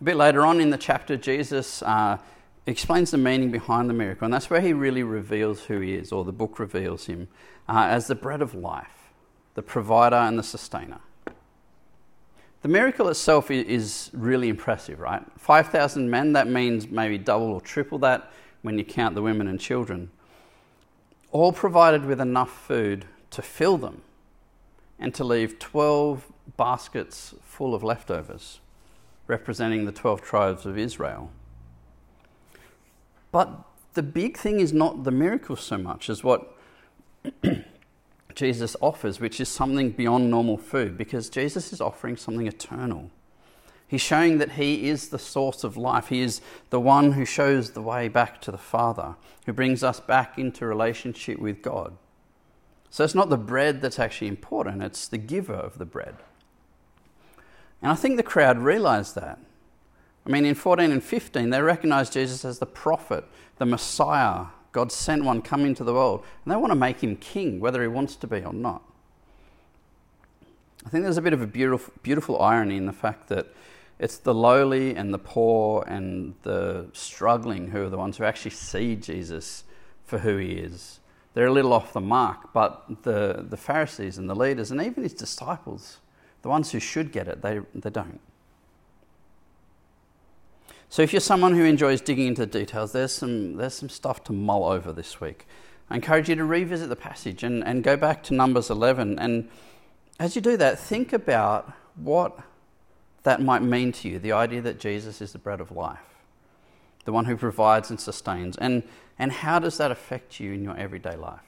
A 0.00 0.04
bit 0.04 0.16
later 0.16 0.46
on 0.46 0.58
in 0.58 0.70
the 0.70 0.78
chapter, 0.78 1.18
Jesus 1.18 1.82
uh, 1.82 2.16
explains 2.64 3.10
the 3.10 3.18
meaning 3.18 3.50
behind 3.50 3.90
the 3.90 3.94
miracle, 3.94 4.24
and 4.24 4.32
that's 4.32 4.48
where 4.48 4.62
he 4.62 4.72
really 4.72 5.02
reveals 5.02 5.64
who 5.64 5.80
he 5.80 5.92
is, 5.92 6.10
or 6.10 6.24
the 6.24 6.32
book 6.32 6.58
reveals 6.58 7.04
him, 7.04 7.28
uh, 7.68 7.88
as 7.90 8.06
the 8.06 8.14
bread 8.14 8.40
of 8.40 8.54
life 8.54 9.12
the 9.52 9.62
provider 9.62 10.16
and 10.16 10.38
the 10.38 10.42
sustainer. 10.42 11.00
The 12.64 12.70
miracle 12.70 13.10
itself 13.10 13.50
is 13.50 14.08
really 14.14 14.48
impressive, 14.48 14.98
right? 14.98 15.22
5,000 15.36 16.08
men, 16.08 16.32
that 16.32 16.48
means 16.48 16.88
maybe 16.88 17.18
double 17.18 17.52
or 17.52 17.60
triple 17.60 17.98
that 17.98 18.32
when 18.62 18.78
you 18.78 18.84
count 18.84 19.14
the 19.14 19.20
women 19.20 19.48
and 19.48 19.60
children. 19.60 20.10
All 21.30 21.52
provided 21.52 22.06
with 22.06 22.22
enough 22.22 22.50
food 22.50 23.04
to 23.32 23.42
fill 23.42 23.76
them 23.76 24.00
and 24.98 25.14
to 25.14 25.24
leave 25.24 25.58
12 25.58 26.32
baskets 26.56 27.34
full 27.42 27.74
of 27.74 27.82
leftovers, 27.82 28.60
representing 29.26 29.84
the 29.84 29.92
12 29.92 30.22
tribes 30.22 30.64
of 30.64 30.78
Israel. 30.78 31.30
But 33.30 33.60
the 33.92 34.02
big 34.02 34.38
thing 34.38 34.58
is 34.58 34.72
not 34.72 35.04
the 35.04 35.10
miracle 35.10 35.56
so 35.56 35.76
much 35.76 36.08
as 36.08 36.24
what 36.24 36.56
Jesus 38.34 38.76
offers, 38.80 39.20
which 39.20 39.40
is 39.40 39.48
something 39.48 39.90
beyond 39.90 40.30
normal 40.30 40.56
food, 40.56 40.98
because 40.98 41.28
Jesus 41.28 41.72
is 41.72 41.80
offering 41.80 42.16
something 42.16 42.46
eternal. 42.46 43.10
He's 43.86 44.00
showing 44.00 44.38
that 44.38 44.52
He 44.52 44.88
is 44.88 45.08
the 45.08 45.18
source 45.18 45.62
of 45.62 45.76
life. 45.76 46.08
He 46.08 46.20
is 46.20 46.40
the 46.70 46.80
one 46.80 47.12
who 47.12 47.24
shows 47.24 47.70
the 47.70 47.82
way 47.82 48.08
back 48.08 48.40
to 48.42 48.50
the 48.50 48.58
Father, 48.58 49.14
who 49.46 49.52
brings 49.52 49.84
us 49.84 50.00
back 50.00 50.38
into 50.38 50.66
relationship 50.66 51.38
with 51.38 51.62
God. 51.62 51.96
So 52.90 53.04
it's 53.04 53.14
not 53.14 53.28
the 53.28 53.36
bread 53.36 53.82
that's 53.82 53.98
actually 53.98 54.28
important, 54.28 54.82
it's 54.82 55.08
the 55.08 55.18
giver 55.18 55.54
of 55.54 55.78
the 55.78 55.84
bread. 55.84 56.16
And 57.82 57.92
I 57.92 57.96
think 57.96 58.16
the 58.16 58.22
crowd 58.22 58.58
realized 58.58 59.14
that. 59.16 59.38
I 60.26 60.30
mean, 60.30 60.44
in 60.44 60.54
14 60.54 60.90
and 60.90 61.02
15, 61.02 61.50
they 61.50 61.60
recognized 61.60 62.14
Jesus 62.14 62.44
as 62.44 62.58
the 62.58 62.66
prophet, 62.66 63.24
the 63.58 63.66
Messiah, 63.66 64.46
God 64.74 64.90
sent 64.90 65.24
one 65.24 65.40
come 65.40 65.64
into 65.64 65.84
the 65.84 65.94
world, 65.94 66.24
and 66.44 66.52
they 66.52 66.56
want 66.56 66.72
to 66.72 66.76
make 66.76 67.00
him 67.00 67.14
king, 67.16 67.60
whether 67.60 67.80
he 67.80 67.86
wants 67.86 68.16
to 68.16 68.26
be 68.26 68.42
or 68.44 68.52
not. 68.52 68.82
I 70.84 70.88
think 70.88 71.04
there's 71.04 71.16
a 71.16 71.22
bit 71.22 71.32
of 71.32 71.40
a 71.40 71.46
beautiful, 71.46 71.94
beautiful 72.02 72.42
irony 72.42 72.76
in 72.76 72.84
the 72.84 72.92
fact 72.92 73.28
that 73.28 73.46
it's 74.00 74.18
the 74.18 74.34
lowly 74.34 74.96
and 74.96 75.14
the 75.14 75.18
poor 75.18 75.84
and 75.86 76.34
the 76.42 76.88
struggling 76.92 77.68
who 77.68 77.84
are 77.84 77.88
the 77.88 77.96
ones 77.96 78.16
who 78.16 78.24
actually 78.24 78.50
see 78.50 78.96
Jesus 78.96 79.62
for 80.04 80.18
who 80.18 80.38
he 80.38 80.54
is. 80.54 80.98
They're 81.34 81.46
a 81.46 81.52
little 81.52 81.72
off 81.72 81.92
the 81.92 82.00
mark, 82.00 82.52
but 82.52 83.04
the, 83.04 83.46
the 83.48 83.56
Pharisees 83.56 84.18
and 84.18 84.28
the 84.28 84.34
leaders 84.34 84.72
and 84.72 84.82
even 84.82 85.04
his 85.04 85.14
disciples, 85.14 85.98
the 86.42 86.48
ones 86.48 86.72
who 86.72 86.80
should 86.80 87.12
get 87.12 87.28
it, 87.28 87.42
they, 87.42 87.60
they 87.76 87.90
don't. 87.90 88.20
So 90.88 91.02
if 91.02 91.12
you're 91.12 91.20
someone 91.20 91.54
who 91.54 91.64
enjoys 91.64 92.00
digging 92.00 92.28
into 92.28 92.46
the 92.46 92.58
details, 92.58 92.92
there's 92.92 93.12
some, 93.12 93.56
there's 93.56 93.74
some 93.74 93.88
stuff 93.88 94.22
to 94.24 94.32
mull 94.32 94.64
over 94.64 94.92
this 94.92 95.20
week. 95.20 95.46
I 95.90 95.96
encourage 95.96 96.28
you 96.28 96.36
to 96.36 96.44
revisit 96.44 96.88
the 96.88 96.96
passage 96.96 97.42
and, 97.42 97.64
and 97.64 97.82
go 97.82 97.96
back 97.96 98.22
to 98.24 98.34
Numbers 98.34 98.70
11. 98.70 99.18
And 99.18 99.48
as 100.18 100.36
you 100.36 100.42
do 100.42 100.56
that, 100.56 100.78
think 100.78 101.12
about 101.12 101.72
what 101.96 102.38
that 103.24 103.40
might 103.42 103.62
mean 103.62 103.92
to 103.92 104.08
you 104.08 104.18
the 104.18 104.32
idea 104.32 104.60
that 104.62 104.78
Jesus 104.78 105.20
is 105.20 105.32
the 105.32 105.38
bread 105.38 105.60
of 105.60 105.72
life, 105.72 105.98
the 107.04 107.12
one 107.12 107.24
who 107.24 107.36
provides 107.36 107.90
and 107.90 108.00
sustains. 108.00 108.56
And, 108.56 108.82
and 109.18 109.32
how 109.32 109.58
does 109.58 109.78
that 109.78 109.90
affect 109.90 110.40
you 110.40 110.52
in 110.52 110.62
your 110.62 110.76
everyday 110.76 111.16
life? 111.16 111.40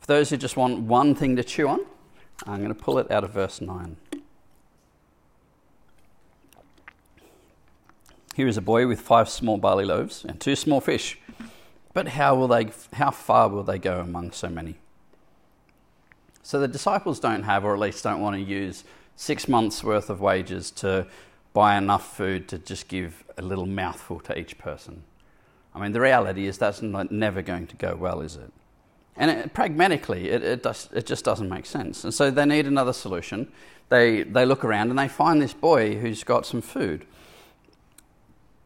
For 0.00 0.06
those 0.06 0.30
who 0.30 0.36
just 0.36 0.56
want 0.56 0.80
one 0.80 1.14
thing 1.14 1.36
to 1.36 1.44
chew 1.44 1.68
on, 1.68 1.80
I'm 2.46 2.58
going 2.58 2.74
to 2.74 2.82
pull 2.82 2.98
it 2.98 3.10
out 3.10 3.24
of 3.24 3.30
verse 3.30 3.60
9. 3.60 3.96
Here 8.38 8.46
is 8.46 8.56
a 8.56 8.62
boy 8.62 8.86
with 8.86 9.00
five 9.00 9.28
small 9.28 9.58
barley 9.58 9.84
loaves 9.84 10.24
and 10.24 10.38
two 10.38 10.54
small 10.54 10.80
fish. 10.80 11.18
But 11.92 12.06
how, 12.06 12.36
will 12.36 12.46
they, 12.46 12.68
how 12.92 13.10
far 13.10 13.48
will 13.48 13.64
they 13.64 13.80
go 13.80 13.98
among 13.98 14.30
so 14.30 14.48
many? 14.48 14.76
So 16.44 16.60
the 16.60 16.68
disciples 16.68 17.18
don't 17.18 17.42
have, 17.42 17.64
or 17.64 17.74
at 17.74 17.80
least 17.80 18.04
don't 18.04 18.20
want 18.20 18.36
to 18.36 18.40
use, 18.40 18.84
six 19.16 19.48
months' 19.48 19.82
worth 19.82 20.08
of 20.08 20.20
wages 20.20 20.70
to 20.70 21.08
buy 21.52 21.76
enough 21.76 22.16
food 22.16 22.46
to 22.50 22.58
just 22.58 22.86
give 22.86 23.24
a 23.38 23.42
little 23.42 23.66
mouthful 23.66 24.20
to 24.20 24.38
each 24.38 24.56
person. 24.56 25.02
I 25.74 25.80
mean, 25.80 25.90
the 25.90 26.00
reality 26.00 26.46
is 26.46 26.58
that's 26.58 26.80
not, 26.80 27.10
never 27.10 27.42
going 27.42 27.66
to 27.66 27.74
go 27.74 27.96
well, 27.96 28.20
is 28.20 28.36
it? 28.36 28.52
And 29.16 29.32
it, 29.32 29.52
pragmatically, 29.52 30.30
it, 30.30 30.44
it, 30.44 30.62
does, 30.62 30.88
it 30.92 31.06
just 31.06 31.24
doesn't 31.24 31.48
make 31.48 31.66
sense. 31.66 32.04
And 32.04 32.14
so 32.14 32.30
they 32.30 32.46
need 32.46 32.68
another 32.68 32.92
solution. 32.92 33.50
They, 33.88 34.22
they 34.22 34.46
look 34.46 34.64
around 34.64 34.90
and 34.90 34.98
they 35.00 35.08
find 35.08 35.42
this 35.42 35.54
boy 35.54 35.96
who's 35.96 36.22
got 36.22 36.46
some 36.46 36.60
food. 36.60 37.04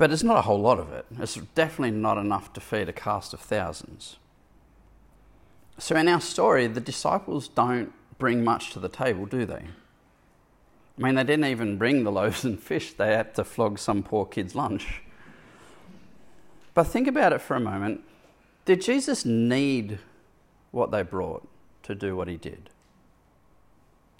But 0.02 0.11
it's 0.11 0.25
not 0.25 0.38
a 0.38 0.42
whole 0.42 0.61
lot 0.61 0.80
of 0.80 0.92
it. 0.92 1.06
It's 1.21 1.37
definitely 1.54 1.97
not 1.97 2.18
enough 2.18 2.52
to 2.54 2.61
feed 2.61 2.88
a 2.88 2.92
cast 2.92 3.32
of 3.35 3.38
thousands. 3.38 4.16
So 5.78 5.94
in 5.94 6.09
our 6.09 6.21
story, 6.21 6.66
the 6.66 6.80
disciples 6.80 7.47
don't 7.47 7.92
bring 8.18 8.42
much 8.42 8.73
to 8.73 8.80
the 8.80 8.88
table, 8.88 9.26
do 9.26 9.47
they? 9.47 9.62
I 10.99 11.00
mean, 11.00 11.14
they 11.14 11.23
didn't 11.23 11.44
even 11.44 11.78
bring 11.78 12.02
the 12.02 12.11
loaves 12.11 12.42
and 12.44 12.61
fish, 12.61 12.94
they 12.94 13.14
had 13.14 13.37
to 13.37 13.44
flog 13.44 13.78
some 13.78 14.02
poor 14.02 14.26
kid's 14.26 14.56
lunch. 14.56 15.02
But 16.75 16.88
think 16.88 17.06
about 17.06 17.32
it 17.32 17.40
for 17.40 17.54
a 17.54 17.61
moment. 17.61 18.00
Did 18.64 18.82
Jesus 18.82 19.25
need 19.25 20.00
what 20.73 20.90
they 20.90 21.02
brought 21.02 21.47
to 21.85 21.94
do 21.94 22.16
what 22.16 22.26
he 22.26 22.37
did? 22.37 22.71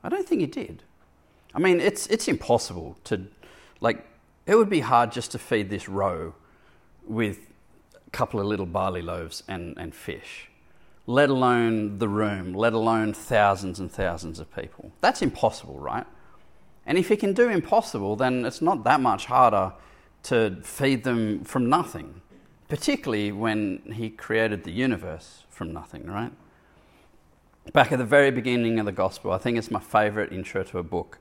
I 0.05 0.11
don't 0.11 0.29
think 0.29 0.43
he 0.43 0.47
did. 0.47 0.85
I 1.53 1.59
mean, 1.59 1.81
it's, 1.81 2.07
it's 2.07 2.29
impossible 2.29 2.99
to, 3.03 3.27
like, 3.81 4.07
it 4.47 4.57
would 4.57 4.71
be 4.71 4.81
hard 4.81 5.13
just 5.13 5.31
to 5.33 5.39
feed 5.39 5.71
this 5.71 5.89
row 5.89 6.35
with 7.07 7.47
a 8.07 8.11
couple 8.11 8.41
of 8.41 8.47
little 8.47 8.67
barley 8.67 9.03
loaves 9.03 9.43
and, 9.49 9.77
and 9.79 9.95
fish, 9.95 10.49
let 11.07 11.31
alone 11.31 11.99
the 11.99 12.09
room, 12.09 12.53
let 12.53 12.73
alone 12.73 13.13
thousands 13.13 13.79
and 13.81 13.91
thousands 13.91 14.41
of 14.41 14.55
people. 14.55 14.93
That's 15.01 15.23
impossible, 15.23 15.79
right? 15.79 16.07
And 16.87 16.99
if 16.99 17.09
he 17.09 17.17
can 17.17 17.33
do 17.33 17.49
impossible, 17.49 18.17
then 18.17 18.45
it's 18.45 18.61
not 18.61 18.85
that 18.85 19.01
much 19.01 19.27
harder 19.27 19.73
to 20.25 20.59
feed 20.63 21.05
them 21.05 21.45
from 21.45 21.69
nothing, 21.69 22.23
particularly 22.69 23.33
when 23.33 23.93
he 23.95 24.11
created 24.11 24.65
the 24.65 24.73
universe 24.73 25.45
from 25.49 25.73
nothing, 25.73 26.07
right? 26.07 26.33
Back 27.73 27.93
at 27.93 27.99
the 27.99 28.05
very 28.05 28.33
beginning 28.33 28.81
of 28.81 28.87
the 28.87 28.93
gospel, 28.93 29.31
I 29.31 29.39
think 29.39 29.57
it's 29.57 29.71
my 29.71 29.81
favorite 29.81 30.33
intro 30.33 30.65
to 30.65 30.79
a 30.79 30.83
book. 30.83 31.19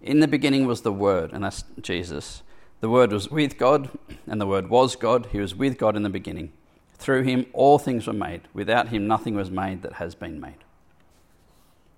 In 0.00 0.20
the 0.20 0.28
beginning 0.28 0.66
was 0.66 0.82
the 0.82 0.92
Word, 0.92 1.32
and 1.32 1.44
that's 1.44 1.64
Jesus. 1.80 2.42
The 2.82 2.90
Word 2.90 3.12
was 3.12 3.30
with 3.30 3.58
God, 3.58 3.90
and 4.26 4.40
the 4.40 4.46
Word 4.46 4.68
was 4.68 4.96
God. 4.96 5.28
He 5.30 5.38
was 5.38 5.54
with 5.54 5.78
God 5.78 5.94
in 5.94 6.02
the 6.02 6.10
beginning. 6.10 6.52
Through 6.94 7.22
him, 7.22 7.46
all 7.52 7.78
things 7.78 8.08
were 8.08 8.12
made. 8.12 8.42
Without 8.52 8.88
him, 8.88 9.06
nothing 9.06 9.36
was 9.36 9.52
made 9.52 9.82
that 9.82 9.94
has 9.94 10.16
been 10.16 10.40
made. 10.40 10.64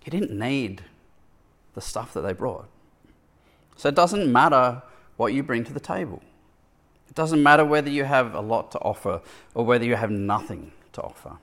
He 0.00 0.10
didn't 0.10 0.38
need 0.38 0.82
the 1.72 1.80
stuff 1.80 2.12
that 2.12 2.20
they 2.20 2.34
brought. 2.34 2.68
So 3.76 3.88
it 3.88 3.94
doesn't 3.94 4.30
matter 4.30 4.82
what 5.16 5.32
you 5.32 5.42
bring 5.42 5.64
to 5.64 5.72
the 5.72 5.80
table. 5.80 6.22
It 7.08 7.14
doesn't 7.14 7.42
matter 7.42 7.64
whether 7.64 7.88
you 7.88 8.04
have 8.04 8.34
a 8.34 8.42
lot 8.42 8.70
to 8.72 8.78
offer 8.80 9.22
or 9.54 9.64
whether 9.64 9.86
you 9.86 9.96
have 9.96 10.10
nothing 10.10 10.72
to 10.92 11.00
offer. 11.00 11.38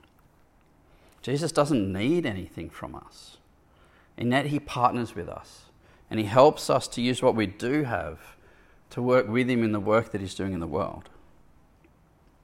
Jesus 1.24 1.52
doesn't 1.52 1.92
need 1.92 2.28
anything 2.28 2.70
from 2.70 2.94
us. 2.94 3.38
And 4.20 4.30
yet 4.30 4.46
he 4.46 4.60
partners 4.60 5.16
with 5.16 5.28
us 5.28 5.64
and 6.12 6.20
he 6.20 6.28
helps 6.28 6.70
us 6.70 6.88
to 6.90 7.02
use 7.02 7.24
what 7.24 7.34
we 7.34 7.48
do 7.48 7.86
have 7.86 8.20
to 8.92 9.02
work 9.02 9.28
with 9.28 9.50
him 9.50 9.64
in 9.64 9.72
the 9.72 9.80
work 9.80 10.12
that 10.12 10.22
he's 10.22 10.36
doing 10.36 10.54
in 10.54 10.60
the 10.60 10.68
world. 10.68 11.10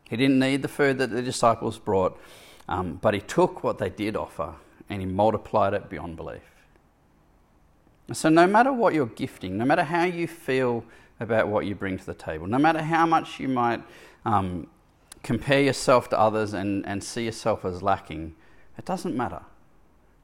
He 0.10 0.16
didn't 0.18 0.40
need 0.40 0.62
the 0.62 0.68
food 0.68 0.98
that 0.98 1.12
the 1.12 1.22
disciples 1.22 1.78
brought, 1.78 2.20
um, 2.68 2.96
but 3.02 3.14
he 3.14 3.20
took 3.20 3.64
what 3.64 3.78
they 3.78 3.90
did 3.90 4.16
offer 4.16 4.56
and 4.90 5.02
he 5.02 5.06
multiplied 5.06 5.74
it 5.74 5.90
beyond 5.90 6.16
belief. 6.16 6.42
So, 8.14 8.30
no 8.30 8.48
matter 8.48 8.72
what 8.72 8.94
you're 8.94 9.06
gifting, 9.06 9.58
no 9.58 9.66
matter 9.66 9.84
how 9.84 10.06
you 10.06 10.28
feel 10.28 10.86
about 11.20 11.50
what 11.50 11.66
you 11.66 11.76
bring 11.76 11.98
to 11.98 12.06
the 12.06 12.14
table, 12.14 12.48
no 12.48 12.58
matter 12.58 12.82
how 12.82 13.06
much 13.06 13.38
you 13.38 13.50
might 13.50 13.84
um, 14.24 14.68
compare 15.24 15.62
yourself 15.62 16.10
to 16.10 16.20
others 16.20 16.54
and, 16.54 16.86
and 16.86 17.04
see 17.04 17.26
yourself 17.26 17.66
as 17.66 17.84
lacking, 17.84 18.34
it 18.78 18.86
doesn't 18.86 19.16
matter. 19.16 19.42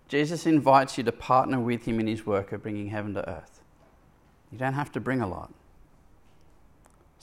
Jesus 0.07 0.45
invites 0.45 0.97
you 0.97 1.03
to 1.03 1.11
partner 1.11 1.59
with 1.59 1.83
him 1.83 1.99
in 1.99 2.07
his 2.07 2.25
work 2.25 2.53
of 2.53 2.63
bringing 2.63 2.87
heaven 2.87 3.13
to 3.15 3.29
earth. 3.29 3.61
You 4.49 4.57
don't 4.57 4.73
have 4.73 4.91
to 4.93 5.01
bring 5.01 5.19
a 5.19 5.27
lot. 5.27 5.51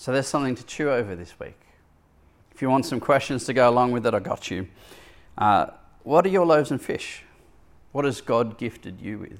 So, 0.00 0.12
there's 0.12 0.28
something 0.28 0.54
to 0.54 0.64
chew 0.64 0.90
over 0.90 1.14
this 1.14 1.38
week. 1.38 1.60
If 2.54 2.62
you 2.62 2.70
want 2.70 2.86
some 2.86 3.00
questions 3.00 3.44
to 3.44 3.52
go 3.52 3.68
along 3.68 3.92
with 3.92 4.06
it, 4.06 4.14
I 4.14 4.18
got 4.18 4.50
you. 4.50 4.66
Uh, 5.36 5.66
what 6.04 6.24
are 6.24 6.30
your 6.30 6.46
loaves 6.46 6.70
and 6.70 6.80
fish? 6.80 7.22
What 7.92 8.06
has 8.06 8.22
God 8.22 8.56
gifted 8.56 8.98
you 9.02 9.18
with? 9.18 9.38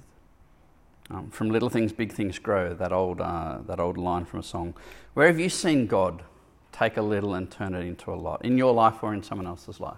Um, 1.09 1.31
from 1.31 1.49
little 1.49 1.71
things, 1.71 1.95
big 1.95 2.13
things 2.13 2.39
grow. 2.39 2.75
That 2.75 2.93
old 2.93 3.23
uh, 3.23 3.61
that 3.69 3.81
old 3.81 3.97
line 3.97 4.27
from 4.27 4.41
a 4.41 4.43
song. 4.43 4.75
Where 5.15 5.29
have 5.29 5.41
you 5.41 5.49
seen 5.49 5.87
God 5.87 6.25
take 6.73 6.99
a 6.99 7.03
little 7.03 7.33
and 7.33 7.51
turn 7.51 7.75
it 7.75 7.87
into 7.87 8.13
a 8.13 8.15
lot 8.17 8.45
in 8.45 8.59
your 8.59 8.75
life 8.75 9.03
or 9.03 9.15
in 9.15 9.23
someone 9.23 9.47
else's 9.47 9.81
life? 9.81 9.97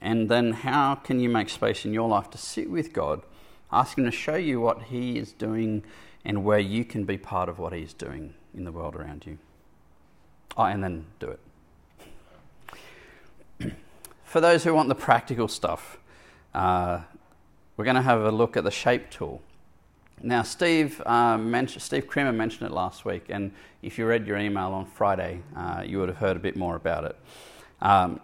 And 0.00 0.28
then 0.28 0.52
how 0.52 0.94
can 0.94 1.18
you 1.18 1.28
make 1.28 1.48
space 1.48 1.84
in 1.84 1.92
your 1.92 2.08
life 2.08 2.30
to 2.30 2.38
sit 2.38 2.70
with 2.70 2.92
God, 2.92 3.22
ask 3.72 3.98
Him 3.98 4.04
to 4.04 4.12
show 4.12 4.36
you 4.36 4.60
what 4.60 4.84
He 4.84 5.18
is 5.18 5.32
doing 5.32 5.82
and 6.24 6.44
where 6.44 6.60
you 6.60 6.84
can 6.84 7.04
be 7.04 7.18
part 7.18 7.48
of 7.48 7.58
what 7.58 7.72
He's 7.72 7.92
doing 7.92 8.34
in 8.56 8.64
the 8.64 8.72
world 8.72 8.96
around 8.96 9.24
you? 9.26 9.38
Oh, 10.56 10.64
and 10.64 10.82
then 10.82 11.04
do 11.20 11.36
it. 13.60 13.72
For 14.24 14.40
those 14.40 14.64
who 14.64 14.74
want 14.74 14.88
the 14.88 14.94
practical 14.94 15.48
stuff, 15.48 15.98
uh, 16.54 17.00
we're 17.76 17.84
going 17.84 17.96
to 17.96 18.02
have 18.02 18.22
a 18.22 18.30
look 18.30 18.56
at 18.56 18.64
the 18.64 18.70
shape 18.70 19.10
tool. 19.10 19.42
Now, 20.22 20.42
Steve, 20.42 21.02
uh, 21.04 21.36
mentioned, 21.36 21.82
Steve 21.82 22.06
Creamer 22.06 22.32
mentioned 22.32 22.70
it 22.70 22.72
last 22.72 23.04
week, 23.04 23.26
and 23.28 23.52
if 23.82 23.98
you 23.98 24.06
read 24.06 24.26
your 24.26 24.38
email 24.38 24.72
on 24.72 24.86
Friday, 24.86 25.42
uh, 25.54 25.82
you 25.84 25.98
would 25.98 26.08
have 26.08 26.16
heard 26.16 26.36
a 26.36 26.40
bit 26.40 26.56
more 26.56 26.74
about 26.74 27.04
it. 27.04 27.16
Um, 27.82 28.20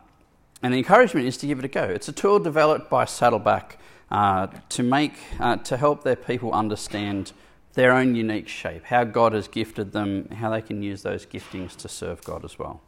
and 0.63 0.73
the 0.73 0.79
encouragement 0.79 1.27
is 1.27 1.37
to 1.39 1.47
give 1.47 1.59
it 1.59 1.65
a 1.67 1.69
go. 1.69 1.83
It's 1.83 2.09
a 2.09 2.13
tool 2.13 2.39
developed 2.39 2.89
by 2.89 3.05
Saddleback 3.05 3.79
uh, 4.11 4.47
to 4.71 4.83
make 4.83 5.15
uh, 5.39 5.57
to 5.57 5.77
help 5.77 6.03
their 6.03 6.17
people 6.17 6.53
understand 6.53 7.33
their 7.75 7.93
own 7.93 8.15
unique 8.15 8.49
shape, 8.49 8.85
how 8.85 9.05
God 9.05 9.33
has 9.33 9.49
gifted 9.49 9.93
them, 9.93 10.29
how 10.29 10.51
they 10.51 10.61
can 10.61 10.83
use 10.83 11.03
those 11.03 11.25
giftings 11.25 11.77
to 11.77 11.89
serve 11.89 12.23
God 12.23 12.45
as 12.45 12.59
well. 12.59 12.81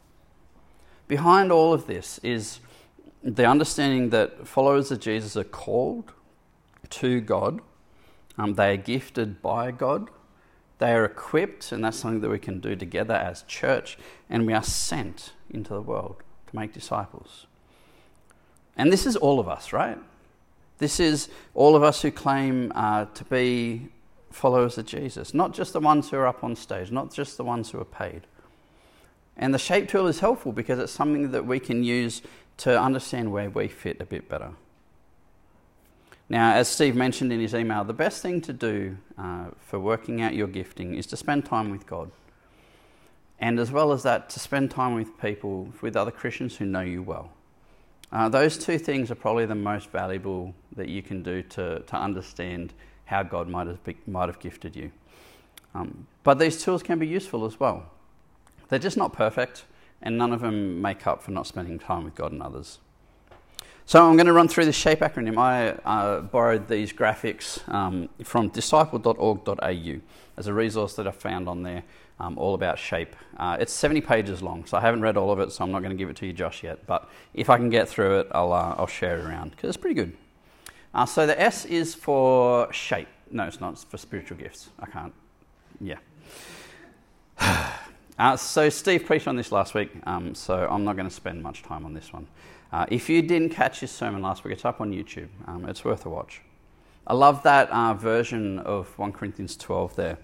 Behind 1.07 1.51
all 1.51 1.73
of 1.73 1.87
this 1.87 2.19
is 2.19 2.59
the 3.23 3.45
understanding 3.45 4.09
that 4.11 4.47
followers 4.47 4.91
of 4.91 4.99
Jesus 4.99 5.35
are 5.35 5.43
called 5.43 6.11
to 6.89 7.19
God. 7.19 7.61
Um, 8.37 8.53
they 8.53 8.73
are 8.73 8.77
gifted 8.77 9.41
by 9.41 9.71
God. 9.71 10.09
They 10.77 10.91
are 10.93 11.05
equipped, 11.05 11.71
and 11.71 11.83
that's 11.83 11.97
something 11.97 12.21
that 12.21 12.29
we 12.29 12.39
can 12.39 12.59
do 12.59 12.75
together 12.75 13.13
as 13.13 13.43
church, 13.43 13.97
and 14.29 14.45
we 14.45 14.53
are 14.53 14.63
sent 14.63 15.31
into 15.49 15.73
the 15.73 15.81
world 15.81 16.21
to 16.47 16.55
make 16.55 16.73
disciples. 16.73 17.45
And 18.75 18.91
this 18.91 19.05
is 19.05 19.15
all 19.15 19.39
of 19.39 19.47
us, 19.47 19.71
right? 19.71 19.97
This 20.77 20.99
is 20.99 21.29
all 21.53 21.75
of 21.75 21.83
us 21.83 22.01
who 22.01 22.11
claim 22.11 22.73
uh, 22.75 23.05
to 23.05 23.23
be 23.25 23.89
followers 24.35 24.77
of 24.77 24.85
Jesus, 24.85 25.33
not 25.33 25.53
just 25.53 25.71
the 25.71 25.79
ones 25.79 26.09
who 26.09 26.17
are 26.17 26.27
up 26.27 26.43
on 26.43 26.55
stage, 26.55 26.91
not 26.91 27.13
just 27.13 27.37
the 27.37 27.43
ones 27.43 27.71
who 27.71 27.79
are 27.79 27.85
paid. 27.85 28.27
And 29.37 29.53
the 29.53 29.59
shape 29.59 29.87
tool 29.87 30.07
is 30.07 30.19
helpful 30.19 30.51
because 30.51 30.77
it's 30.77 30.91
something 30.91 31.31
that 31.31 31.45
we 31.45 31.59
can 31.59 31.83
use 31.83 32.21
to 32.57 32.79
understand 32.79 33.31
where 33.31 33.49
we 33.49 33.69
fit 33.69 34.01
a 34.01 34.05
bit 34.05 34.27
better. 34.27 34.51
Now, 36.27 36.53
as 36.53 36.67
Steve 36.67 36.95
mentioned 36.95 37.31
in 37.31 37.39
his 37.39 37.53
email, 37.53 37.83
the 37.83 37.93
best 37.93 38.21
thing 38.21 38.41
to 38.41 38.53
do 38.53 38.97
uh, 39.17 39.51
for 39.59 39.79
working 39.79 40.21
out 40.21 40.33
your 40.33 40.47
gifting 40.47 40.95
is 40.95 41.05
to 41.07 41.17
spend 41.17 41.45
time 41.45 41.71
with 41.71 41.85
God. 41.85 42.11
And 43.39 43.59
as 43.59 43.71
well 43.71 43.91
as 43.93 44.03
that, 44.03 44.29
to 44.31 44.39
spend 44.39 44.71
time 44.71 44.95
with 44.95 45.17
people, 45.19 45.69
with 45.81 45.95
other 45.95 46.11
Christians 46.11 46.57
who 46.57 46.65
know 46.65 46.81
you 46.81 47.03
well. 47.03 47.31
Uh, 48.11 48.27
those 48.29 48.57
two 48.57 48.77
things 48.77 49.11
are 49.11 49.15
probably 49.15 49.45
the 49.45 49.55
most 49.55 49.91
valuable 49.91 50.53
that 50.75 50.89
you 50.89 51.01
can 51.01 51.21
do 51.21 51.41
to, 51.41 51.79
to 51.81 51.95
understand 51.95 52.73
how 53.05 53.23
God 53.23 53.47
might 53.47 53.67
have, 53.67 53.79
might 54.07 54.27
have 54.27 54.39
gifted 54.39 54.75
you. 54.75 54.91
Um, 55.73 56.07
but 56.23 56.39
these 56.39 56.61
tools 56.63 56.83
can 56.83 56.99
be 56.99 57.07
useful 57.07 57.45
as 57.45 57.59
well. 57.59 57.85
They're 58.69 58.79
just 58.79 58.97
not 58.97 59.13
perfect, 59.13 59.65
and 60.01 60.17
none 60.17 60.33
of 60.33 60.41
them 60.41 60.81
make 60.81 61.05
up 61.05 61.21
for 61.21 61.31
not 61.31 61.47
spending 61.47 61.79
time 61.79 62.03
with 62.03 62.15
God 62.15 62.31
and 62.31 62.41
others. 62.41 62.79
So 63.87 64.03
I'm 64.03 64.15
going 64.15 64.25
to 64.25 64.33
run 64.33 64.47
through 64.47 64.65
the 64.65 64.73
SHAPE 64.73 65.01
acronym. 65.01 65.37
I 65.37 65.69
uh, 65.87 66.21
borrowed 66.21 66.67
these 66.67 66.91
graphics 66.91 67.67
um, 67.71 68.09
from 68.23 68.47
disciple.org.au 68.49 70.01
as 70.37 70.47
a 70.47 70.53
resource 70.53 70.95
that 70.95 71.07
I 71.07 71.11
found 71.11 71.47
on 71.47 71.61
there, 71.61 71.83
um, 72.19 72.35
all 72.39 72.55
about 72.55 72.79
SHAPE. 72.79 73.15
Uh, 73.37 73.57
it's 73.59 73.71
70 73.71 74.01
pages 74.01 74.41
long, 74.41 74.65
so 74.65 74.77
I 74.77 74.81
haven't 74.81 75.01
read 75.01 75.17
all 75.17 75.31
of 75.31 75.39
it, 75.39 75.51
so 75.51 75.63
I'm 75.63 75.71
not 75.71 75.81
going 75.81 75.91
to 75.91 75.97
give 75.97 76.09
it 76.09 76.15
to 76.17 76.25
you, 76.25 76.33
Josh, 76.33 76.63
yet. 76.63 76.87
But 76.87 77.07
if 77.35 77.47
I 77.47 77.57
can 77.57 77.69
get 77.69 77.87
through 77.87 78.21
it, 78.21 78.27
I'll, 78.31 78.53
uh, 78.53 78.73
I'll 78.75 78.87
share 78.87 79.19
it 79.19 79.25
around 79.25 79.51
because 79.51 79.67
it's 79.67 79.77
pretty 79.77 79.93
good. 79.93 80.17
Uh, 80.95 81.05
so 81.05 81.27
the 81.27 81.39
S 81.39 81.65
is 81.65 81.93
for 81.93 82.71
shape. 82.71 83.09
No, 83.29 83.43
it's 83.43 83.59
not. 83.59 83.73
It's 83.73 83.83
for 83.83 83.97
spiritual 83.97 84.37
gifts. 84.37 84.69
I 84.79 84.87
can't. 84.87 85.13
Yeah. 85.79 85.97
Uh, 88.17 88.37
so, 88.37 88.69
Steve 88.69 89.05
preached 89.05 89.27
on 89.27 89.35
this 89.35 89.51
last 89.51 89.73
week, 89.73 89.91
um, 90.05 90.33
so 90.33 90.65
I'm 90.71 90.85
not 90.85 90.95
going 90.95 91.09
to 91.09 91.13
spend 91.13 91.43
much 91.43 91.63
time 91.63 91.83
on 91.85 91.93
this 91.93 92.13
one. 92.13 92.27
Uh, 92.71 92.85
if 92.87 93.09
you 93.09 93.21
didn't 93.21 93.49
catch 93.49 93.81
his 93.81 93.91
sermon 93.91 94.21
last 94.21 94.45
week, 94.45 94.53
it's 94.53 94.63
up 94.63 94.79
on 94.79 94.93
YouTube. 94.93 95.27
Um, 95.47 95.65
it's 95.65 95.83
worth 95.83 96.05
a 96.05 96.09
watch. 96.09 96.39
I 97.05 97.13
love 97.13 97.43
that 97.43 97.69
uh, 97.71 97.93
version 97.93 98.59
of 98.59 98.87
1 98.97 99.11
Corinthians 99.11 99.57
12 99.57 99.97
there. 99.97 100.17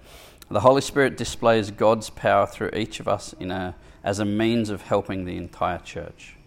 The 0.49 0.61
Holy 0.61 0.79
Spirit 0.79 1.17
displays 1.17 1.69
God's 1.69 2.09
power 2.09 2.47
through 2.47 2.69
each 2.73 3.01
of 3.01 3.09
us 3.09 3.33
in 3.33 3.51
a, 3.51 3.75
as 4.05 4.19
a 4.19 4.25
means 4.25 4.69
of 4.69 4.83
helping 4.83 5.25
the 5.25 5.35
entire 5.35 5.79
church. 5.79 6.37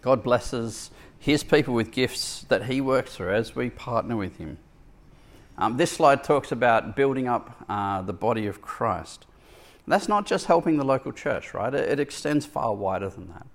God 0.00 0.22
blesses 0.22 0.92
his 1.22 1.44
people 1.44 1.72
with 1.72 1.92
gifts 1.92 2.44
that 2.48 2.64
he 2.64 2.80
works 2.80 3.14
through 3.14 3.32
as 3.32 3.54
we 3.54 3.70
partner 3.70 4.16
with 4.16 4.38
him. 4.38 4.58
Um, 5.56 5.76
this 5.76 5.92
slide 5.92 6.24
talks 6.24 6.50
about 6.50 6.96
building 6.96 7.28
up 7.28 7.64
uh, 7.68 8.02
the 8.02 8.12
body 8.12 8.48
of 8.48 8.60
Christ. 8.60 9.24
That's 9.86 10.08
not 10.08 10.26
just 10.26 10.46
helping 10.46 10.78
the 10.78 10.84
local 10.84 11.12
church, 11.12 11.54
right? 11.54 11.72
It, 11.72 11.88
it 11.90 12.00
extends 12.00 12.44
far 12.44 12.74
wider 12.74 13.08
than 13.08 13.28
that. 13.28 13.46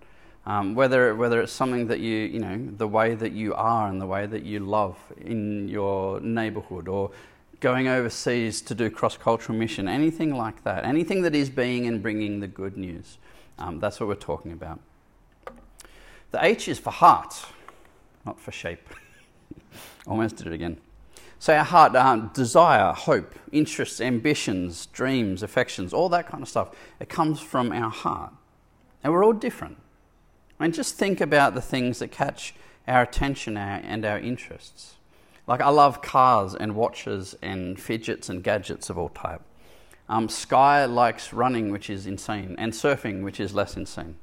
Um, 0.46 0.76
whether, 0.76 1.14
whether 1.14 1.42
it's 1.42 1.52
something 1.52 1.88
that 1.88 2.00
you, 2.00 2.16
you 2.16 2.40
know, 2.40 2.58
the 2.78 2.88
way 2.88 3.16
that 3.16 3.34
you 3.34 3.54
are 3.54 3.90
and 3.90 4.00
the 4.00 4.06
way 4.06 4.26
that 4.26 4.44
you 4.44 4.62
love 4.62 4.98
in 5.20 5.68
your 5.68 6.22
neighborhood 6.22 6.88
or 6.88 7.12
going 7.60 7.90
overseas 7.90 8.62
to 8.62 8.76
do 8.76 8.90
cross 8.90 9.18
cultural 9.18 9.58
mission, 9.60 9.90
anything 9.90 10.34
like 10.34 10.64
that, 10.64 10.86
anything 10.86 11.22
that 11.24 11.36
is 11.36 11.50
being 11.50 11.86
and 11.86 12.02
bringing 12.02 12.40
the 12.40 12.48
good 12.48 12.78
news. 12.78 13.18
Um, 13.60 13.82
that's 13.82 14.00
what 14.00 14.08
we're 14.08 14.16
talking 14.16 14.54
about. 14.54 14.80
The 16.32 16.46
H 16.46 16.70
is 16.70 16.80
for 16.80 16.92
heart, 16.92 17.46
not 18.28 18.40
for 18.40 18.52
shape. 18.52 18.88
Almost 20.08 20.36
did 20.36 20.48
it 20.48 20.54
again. 20.54 20.78
So, 21.40 21.56
our 21.56 21.64
heart, 21.64 21.96
uh, 21.96 22.16
desire, 22.34 22.94
hope, 22.94 23.36
interests, 23.52 24.02
ambitions, 24.02 24.88
dreams, 24.88 25.44
affections, 25.44 25.94
all 25.94 26.10
that 26.10 26.28
kind 26.28 26.44
of 26.44 26.50
stuff, 26.50 26.76
it 27.00 27.10
comes 27.10 27.40
from 27.40 27.72
our 27.72 27.92
heart. 27.92 28.34
And 29.04 29.14
we're 29.14 29.24
all 29.24 29.34
different. 29.34 29.78
I 30.60 30.64
mean, 30.64 30.72
just 30.72 30.96
think 30.96 31.22
about 31.22 31.54
the 31.54 31.62
things 31.62 32.00
that 32.00 32.12
catch 32.12 32.56
our 32.88 33.04
attention 33.04 33.56
and 33.56 34.04
our 34.04 34.18
interests. 34.18 34.96
Like, 35.46 35.62
I 35.62 35.70
love 35.70 36.02
cars 36.02 36.56
and 36.56 36.76
watches 36.76 37.36
and 37.42 37.80
fidgets 37.80 38.30
and 38.30 38.44
gadgets 38.44 38.90
of 38.90 38.98
all 38.98 39.10
type. 39.10 39.42
Um, 40.10 40.30
Sky 40.30 40.86
likes 40.86 41.34
running, 41.34 41.72
which 41.72 41.90
is 41.90 42.08
insane, 42.08 42.56
and 42.58 42.74
surfing, 42.74 43.24
which 43.24 43.40
is 43.40 43.54
less 43.54 43.78
insane. 43.78 44.18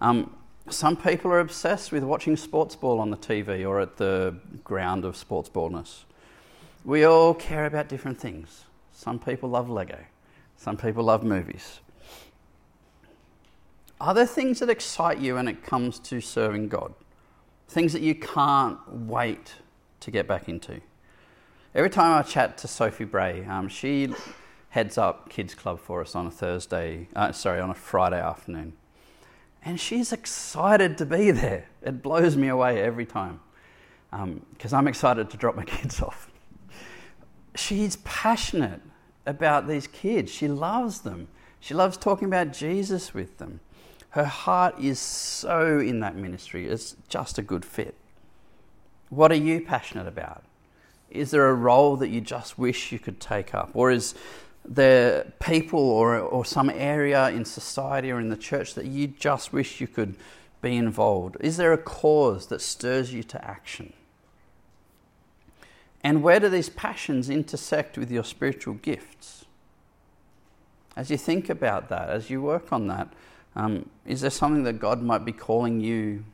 Um, 0.00 0.34
some 0.70 0.96
people 0.96 1.30
are 1.30 1.40
obsessed 1.40 1.92
with 1.92 2.02
watching 2.02 2.36
sports 2.36 2.76
ball 2.76 3.00
on 3.00 3.10
the 3.10 3.16
TV 3.16 3.66
or 3.66 3.80
at 3.80 3.96
the 3.96 4.36
ground 4.64 5.04
of 5.04 5.16
sports 5.16 5.48
ballness. 5.48 6.04
We 6.84 7.04
all 7.04 7.34
care 7.34 7.66
about 7.66 7.88
different 7.88 8.18
things. 8.18 8.64
Some 8.92 9.18
people 9.18 9.48
love 9.48 9.68
Lego, 9.68 9.98
some 10.56 10.76
people 10.76 11.04
love 11.04 11.22
movies. 11.22 11.80
Are 14.00 14.14
there 14.14 14.26
things 14.26 14.60
that 14.60 14.70
excite 14.70 15.18
you 15.18 15.34
when 15.34 15.48
it 15.48 15.64
comes 15.64 15.98
to 16.00 16.20
serving 16.20 16.68
God? 16.68 16.94
Things 17.68 17.92
that 17.92 18.02
you 18.02 18.14
can't 18.14 18.78
wait 18.88 19.54
to 20.00 20.10
get 20.10 20.28
back 20.28 20.48
into? 20.48 20.80
Every 21.74 21.90
time 21.90 22.16
I 22.16 22.22
chat 22.22 22.56
to 22.58 22.68
Sophie 22.68 23.04
Bray, 23.04 23.44
um, 23.44 23.68
she 23.68 24.14
heads 24.70 24.98
up 24.98 25.28
Kids 25.28 25.54
Club 25.54 25.80
for 25.80 26.00
us 26.00 26.14
on 26.14 26.26
a 26.26 26.30
Thursday, 26.30 27.08
uh, 27.16 27.32
sorry, 27.32 27.60
on 27.60 27.70
a 27.70 27.74
Friday 27.74 28.20
afternoon. 28.20 28.74
And 29.68 29.78
she's 29.78 30.14
excited 30.14 30.96
to 30.96 31.04
be 31.04 31.30
there. 31.30 31.68
It 31.82 32.02
blows 32.02 32.38
me 32.38 32.48
away 32.48 32.80
every 32.80 33.04
time 33.04 33.40
because 34.10 34.72
um, 34.72 34.78
I'm 34.78 34.88
excited 34.88 35.28
to 35.28 35.36
drop 35.36 35.56
my 35.56 35.64
kids 35.66 36.00
off. 36.00 36.30
She's 37.54 37.96
passionate 37.96 38.80
about 39.26 39.68
these 39.68 39.86
kids. 39.86 40.32
She 40.32 40.48
loves 40.48 41.02
them. 41.02 41.28
She 41.60 41.74
loves 41.74 41.98
talking 41.98 42.28
about 42.28 42.50
Jesus 42.50 43.12
with 43.12 43.36
them. 43.36 43.60
Her 44.10 44.24
heart 44.24 44.80
is 44.80 44.98
so 44.98 45.78
in 45.78 46.00
that 46.00 46.16
ministry, 46.16 46.66
it's 46.66 46.96
just 47.10 47.36
a 47.36 47.42
good 47.42 47.62
fit. 47.62 47.94
What 49.10 49.30
are 49.30 49.34
you 49.34 49.60
passionate 49.60 50.06
about? 50.06 50.44
Is 51.10 51.30
there 51.30 51.46
a 51.46 51.54
role 51.54 51.96
that 51.96 52.08
you 52.08 52.22
just 52.22 52.58
wish 52.58 52.90
you 52.90 52.98
could 52.98 53.20
take 53.20 53.54
up? 53.54 53.72
Or 53.74 53.90
is 53.90 54.14
there 54.68 55.32
people 55.40 55.80
or, 55.80 56.18
or 56.18 56.44
some 56.44 56.68
area 56.70 57.30
in 57.30 57.44
society 57.44 58.12
or 58.12 58.20
in 58.20 58.28
the 58.28 58.36
church 58.36 58.74
that 58.74 58.86
you 58.86 59.08
just 59.08 59.52
wish 59.52 59.80
you 59.80 59.86
could 59.86 60.14
be 60.60 60.76
involved? 60.76 61.36
Is 61.40 61.56
there 61.56 61.72
a 61.72 61.78
cause 61.78 62.46
that 62.48 62.60
stirs 62.60 63.12
you 63.12 63.22
to 63.24 63.44
action? 63.44 63.92
And 66.04 66.22
where 66.22 66.38
do 66.38 66.48
these 66.48 66.68
passions 66.68 67.28
intersect 67.30 67.98
with 67.98 68.10
your 68.10 68.24
spiritual 68.24 68.74
gifts? 68.74 69.46
As 70.96 71.10
you 71.10 71.16
think 71.16 71.48
about 71.48 71.88
that, 71.88 72.10
as 72.10 72.28
you 72.28 72.42
work 72.42 72.72
on 72.72 72.86
that, 72.88 73.08
um, 73.56 73.88
is 74.04 74.20
there 74.20 74.30
something 74.30 74.64
that 74.64 74.74
God 74.74 75.02
might 75.02 75.24
be 75.24 75.32
calling 75.32 75.80
you 75.80 76.24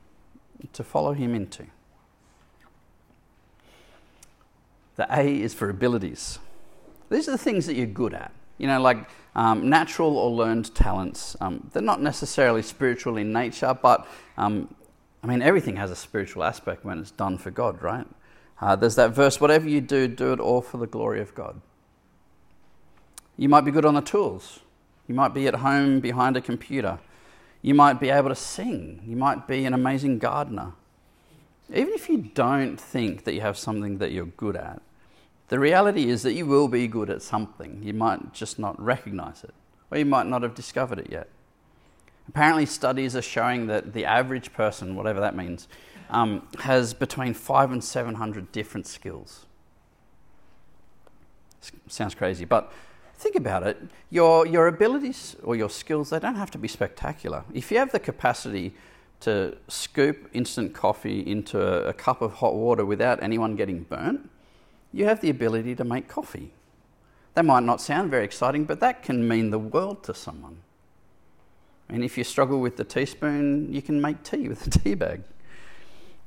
to 0.72 0.82
follow 0.82 1.12
Him 1.12 1.34
into? 1.34 1.66
The 4.96 5.06
A 5.10 5.40
is 5.40 5.54
for 5.54 5.68
abilities. 5.68 6.38
These 7.14 7.28
are 7.28 7.32
the 7.32 7.38
things 7.38 7.66
that 7.66 7.76
you're 7.76 7.86
good 7.86 8.12
at. 8.12 8.32
You 8.58 8.66
know, 8.66 8.80
like 8.80 9.08
um, 9.36 9.68
natural 9.68 10.16
or 10.16 10.30
learned 10.30 10.74
talents. 10.74 11.36
Um, 11.40 11.70
they're 11.72 11.82
not 11.82 12.02
necessarily 12.02 12.60
spiritual 12.62 13.16
in 13.16 13.32
nature, 13.32 13.76
but 13.80 14.08
um, 14.36 14.74
I 15.22 15.28
mean, 15.28 15.40
everything 15.40 15.76
has 15.76 15.92
a 15.92 15.96
spiritual 15.96 16.42
aspect 16.42 16.84
when 16.84 16.98
it's 16.98 17.12
done 17.12 17.38
for 17.38 17.52
God, 17.52 17.80
right? 17.82 18.06
Uh, 18.60 18.74
there's 18.74 18.96
that 18.96 19.12
verse 19.12 19.40
whatever 19.40 19.68
you 19.68 19.80
do, 19.80 20.08
do 20.08 20.32
it 20.32 20.40
all 20.40 20.60
for 20.60 20.78
the 20.78 20.88
glory 20.88 21.20
of 21.20 21.34
God. 21.36 21.60
You 23.36 23.48
might 23.48 23.62
be 23.62 23.70
good 23.70 23.84
on 23.84 23.94
the 23.94 24.00
tools, 24.00 24.60
you 25.06 25.14
might 25.14 25.34
be 25.34 25.46
at 25.46 25.56
home 25.56 26.00
behind 26.00 26.36
a 26.36 26.40
computer. 26.40 26.98
You 27.62 27.74
might 27.74 27.98
be 27.98 28.10
able 28.10 28.28
to 28.28 28.34
sing. 28.34 29.00
You 29.06 29.16
might 29.16 29.48
be 29.48 29.64
an 29.64 29.72
amazing 29.72 30.18
gardener. 30.18 30.72
Even 31.72 31.94
if 31.94 32.10
you 32.10 32.18
don't 32.34 32.78
think 32.78 33.24
that 33.24 33.32
you 33.32 33.40
have 33.40 33.56
something 33.56 33.96
that 33.98 34.12
you're 34.12 34.26
good 34.26 34.54
at, 34.54 34.82
the 35.48 35.58
reality 35.58 36.08
is 36.08 36.22
that 36.22 36.32
you 36.32 36.46
will 36.46 36.68
be 36.68 36.88
good 36.88 37.10
at 37.10 37.22
something. 37.22 37.82
You 37.82 37.92
might 37.92 38.32
just 38.32 38.58
not 38.58 38.80
recognize 38.80 39.44
it, 39.44 39.54
or 39.90 39.98
you 39.98 40.06
might 40.06 40.26
not 40.26 40.42
have 40.42 40.54
discovered 40.54 40.98
it 40.98 41.10
yet. 41.10 41.28
Apparently, 42.28 42.64
studies 42.64 43.14
are 43.14 43.22
showing 43.22 43.66
that 43.66 43.92
the 43.92 44.06
average 44.06 44.52
person, 44.52 44.96
whatever 44.96 45.20
that 45.20 45.36
means, 45.36 45.68
um, 46.08 46.46
has 46.60 46.94
between 46.94 47.34
five 47.34 47.70
and 47.70 47.84
700 47.84 48.50
different 48.52 48.86
skills. 48.86 49.46
Sounds 51.86 52.14
crazy, 52.14 52.44
but 52.44 52.72
think 53.16 53.36
about 53.36 53.62
it. 53.66 53.78
Your, 54.10 54.46
your 54.46 54.66
abilities 54.66 55.36
or 55.42 55.56
your 55.56 55.70
skills, 55.70 56.10
they 56.10 56.18
don't 56.18 56.34
have 56.36 56.50
to 56.52 56.58
be 56.58 56.68
spectacular. 56.68 57.44
If 57.52 57.70
you 57.70 57.78
have 57.78 57.92
the 57.92 57.98
capacity 57.98 58.74
to 59.20 59.56
scoop 59.68 60.28
instant 60.32 60.74
coffee 60.74 61.20
into 61.20 61.60
a, 61.60 61.88
a 61.88 61.92
cup 61.92 62.22
of 62.22 62.34
hot 62.34 62.54
water 62.54 62.84
without 62.84 63.22
anyone 63.22 63.56
getting 63.56 63.82
burnt, 63.82 64.30
you 64.94 65.06
have 65.06 65.20
the 65.20 65.28
ability 65.28 65.74
to 65.74 65.84
make 65.84 66.06
coffee. 66.06 66.52
That 67.34 67.44
might 67.44 67.64
not 67.64 67.80
sound 67.80 68.12
very 68.12 68.24
exciting, 68.24 68.64
but 68.64 68.78
that 68.78 69.02
can 69.02 69.26
mean 69.26 69.50
the 69.50 69.58
world 69.58 70.04
to 70.04 70.14
someone. 70.14 70.58
And 71.88 72.04
if 72.04 72.16
you 72.16 72.22
struggle 72.22 72.60
with 72.60 72.76
the 72.76 72.84
teaspoon, 72.84 73.72
you 73.72 73.82
can 73.82 74.00
make 74.00 74.22
tea 74.22 74.48
with 74.48 74.64
a 74.68 74.70
tea 74.78 74.94
bag. 74.94 75.22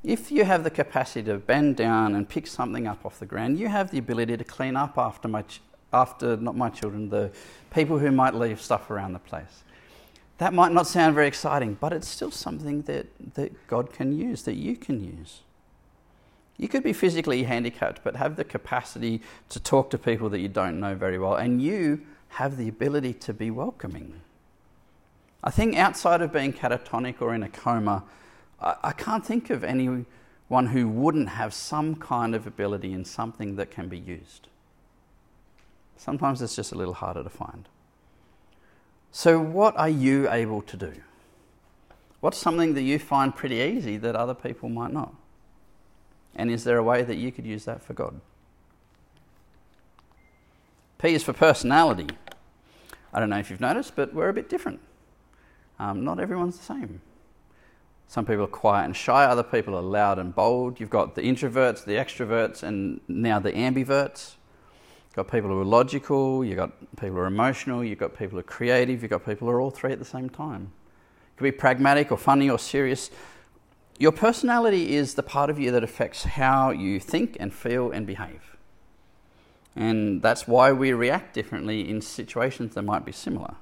If 0.04 0.30
you 0.30 0.44
have 0.44 0.64
the 0.64 0.70
capacity 0.70 1.24
to 1.24 1.38
bend 1.38 1.76
down 1.76 2.14
and 2.14 2.28
pick 2.28 2.46
something 2.46 2.86
up 2.86 3.06
off 3.06 3.18
the 3.18 3.26
ground, 3.26 3.58
you 3.58 3.68
have 3.68 3.90
the 3.90 3.98
ability 3.98 4.36
to 4.36 4.44
clean 4.44 4.76
up 4.76 4.98
after 4.98 5.28
my, 5.28 5.44
after 5.92 6.36
not 6.36 6.54
my 6.54 6.68
children, 6.68 7.08
the 7.08 7.32
people 7.72 7.98
who 7.98 8.12
might 8.12 8.34
leave 8.34 8.60
stuff 8.60 8.90
around 8.90 9.14
the 9.14 9.18
place. 9.18 9.64
That 10.36 10.52
might 10.52 10.72
not 10.72 10.86
sound 10.86 11.14
very 11.14 11.26
exciting, 11.26 11.78
but 11.80 11.94
it's 11.94 12.06
still 12.06 12.30
something 12.30 12.82
that, 12.82 13.06
that 13.34 13.66
God 13.66 13.92
can 13.94 14.12
use, 14.12 14.42
that 14.42 14.54
you 14.54 14.76
can 14.76 15.02
use. 15.02 15.40
You 16.58 16.66
could 16.68 16.82
be 16.82 16.92
physically 16.92 17.44
handicapped, 17.44 18.02
but 18.02 18.16
have 18.16 18.34
the 18.36 18.44
capacity 18.44 19.22
to 19.48 19.60
talk 19.60 19.90
to 19.90 19.98
people 19.98 20.28
that 20.30 20.40
you 20.40 20.48
don't 20.48 20.80
know 20.80 20.96
very 20.96 21.18
well, 21.18 21.36
and 21.36 21.62
you 21.62 22.00
have 22.30 22.56
the 22.56 22.68
ability 22.68 23.14
to 23.14 23.32
be 23.32 23.50
welcoming. 23.50 24.20
I 25.42 25.50
think 25.50 25.76
outside 25.76 26.20
of 26.20 26.32
being 26.32 26.52
catatonic 26.52 27.22
or 27.22 27.32
in 27.32 27.44
a 27.44 27.48
coma, 27.48 28.02
I, 28.60 28.74
I 28.82 28.92
can't 28.92 29.24
think 29.24 29.50
of 29.50 29.62
anyone 29.62 30.06
who 30.50 30.88
wouldn't 30.88 31.28
have 31.28 31.54
some 31.54 31.94
kind 31.94 32.34
of 32.34 32.46
ability 32.46 32.92
in 32.92 33.04
something 33.04 33.54
that 33.56 33.70
can 33.70 33.88
be 33.88 33.98
used. 33.98 34.48
Sometimes 35.96 36.42
it's 36.42 36.56
just 36.56 36.72
a 36.72 36.74
little 36.74 36.94
harder 36.94 37.22
to 37.22 37.30
find. 37.30 37.68
So, 39.12 39.40
what 39.40 39.76
are 39.76 39.88
you 39.88 40.30
able 40.30 40.62
to 40.62 40.76
do? 40.76 40.92
What's 42.20 42.38
something 42.38 42.74
that 42.74 42.82
you 42.82 42.98
find 42.98 43.34
pretty 43.34 43.56
easy 43.56 43.96
that 43.98 44.16
other 44.16 44.34
people 44.34 44.68
might 44.68 44.92
not? 44.92 45.14
And 46.34 46.50
is 46.50 46.64
there 46.64 46.78
a 46.78 46.82
way 46.82 47.02
that 47.02 47.16
you 47.16 47.32
could 47.32 47.46
use 47.46 47.64
that 47.64 47.82
for 47.82 47.94
God? 47.94 48.20
P 50.98 51.14
is 51.14 51.22
for 51.22 51.32
personality. 51.32 52.08
I 53.12 53.20
don't 53.20 53.30
know 53.30 53.38
if 53.38 53.50
you've 53.50 53.60
noticed, 53.60 53.94
but 53.96 54.12
we're 54.12 54.28
a 54.28 54.34
bit 54.34 54.48
different. 54.48 54.80
Um, 55.78 56.04
not 56.04 56.18
everyone's 56.18 56.58
the 56.58 56.64
same. 56.64 57.00
Some 58.08 58.24
people 58.24 58.44
are 58.44 58.48
quiet 58.48 58.86
and 58.86 58.96
shy, 58.96 59.24
other 59.24 59.42
people 59.42 59.76
are 59.76 59.82
loud 59.82 60.18
and 60.18 60.34
bold. 60.34 60.80
You've 60.80 60.90
got 60.90 61.14
the 61.14 61.22
introverts, 61.22 61.84
the 61.84 61.92
extroverts, 61.92 62.62
and 62.62 63.00
now 63.06 63.38
the 63.38 63.52
ambiverts. 63.52 64.36
got 65.14 65.30
people 65.30 65.50
who 65.50 65.60
are 65.60 65.64
logical, 65.64 66.42
you've 66.42 66.56
got 66.56 66.72
people 66.96 67.16
who 67.16 67.18
are 67.18 67.26
emotional, 67.26 67.84
you've 67.84 67.98
got 67.98 68.16
people 68.16 68.36
who 68.36 68.38
are 68.38 68.44
creative, 68.44 69.02
you've 69.02 69.10
got 69.10 69.26
people 69.26 69.46
who 69.46 69.52
are 69.52 69.60
all 69.60 69.70
three 69.70 69.92
at 69.92 69.98
the 69.98 70.06
same 70.06 70.30
time. 70.30 70.72
It 71.34 71.36
could 71.36 71.44
be 71.44 71.52
pragmatic 71.52 72.10
or 72.10 72.16
funny 72.16 72.48
or 72.48 72.58
serious. 72.58 73.10
Your 73.98 74.12
personality 74.12 74.94
is 74.94 75.14
the 75.14 75.24
part 75.24 75.50
of 75.50 75.58
you 75.58 75.72
that 75.72 75.82
affects 75.82 76.22
how 76.22 76.70
you 76.70 77.00
think 77.00 77.36
and 77.40 77.52
feel 77.52 77.90
and 77.90 78.06
behave. 78.06 78.56
And 79.74 80.22
that's 80.22 80.46
why 80.46 80.72
we 80.72 80.92
react 80.92 81.34
differently 81.34 81.88
in 81.88 82.00
situations 82.00 82.74
that 82.74 82.82
might 82.82 83.04
be 83.04 83.12
similar. 83.12 83.54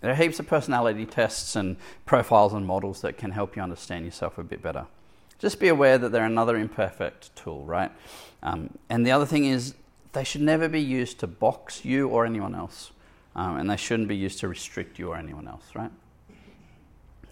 There 0.00 0.12
are 0.12 0.14
heaps 0.14 0.38
of 0.38 0.46
personality 0.46 1.06
tests 1.06 1.56
and 1.56 1.76
profiles 2.06 2.52
and 2.52 2.66
models 2.66 3.00
that 3.00 3.16
can 3.16 3.32
help 3.32 3.56
you 3.56 3.62
understand 3.62 4.04
yourself 4.04 4.38
a 4.38 4.44
bit 4.44 4.62
better. 4.62 4.86
Just 5.38 5.58
be 5.58 5.68
aware 5.68 5.98
that 5.98 6.12
they're 6.12 6.24
another 6.24 6.56
imperfect 6.56 7.34
tool, 7.36 7.64
right? 7.64 7.90
Um, 8.42 8.78
and 8.88 9.06
the 9.06 9.12
other 9.12 9.26
thing 9.26 9.44
is, 9.44 9.74
they 10.12 10.24
should 10.24 10.40
never 10.40 10.68
be 10.68 10.80
used 10.80 11.20
to 11.20 11.26
box 11.26 11.84
you 11.84 12.08
or 12.08 12.24
anyone 12.24 12.54
else. 12.54 12.92
Um, 13.34 13.56
and 13.56 13.70
they 13.70 13.76
shouldn't 13.76 14.08
be 14.08 14.16
used 14.16 14.40
to 14.40 14.48
restrict 14.48 14.98
you 14.98 15.10
or 15.10 15.16
anyone 15.16 15.46
else, 15.46 15.64
right? 15.74 15.90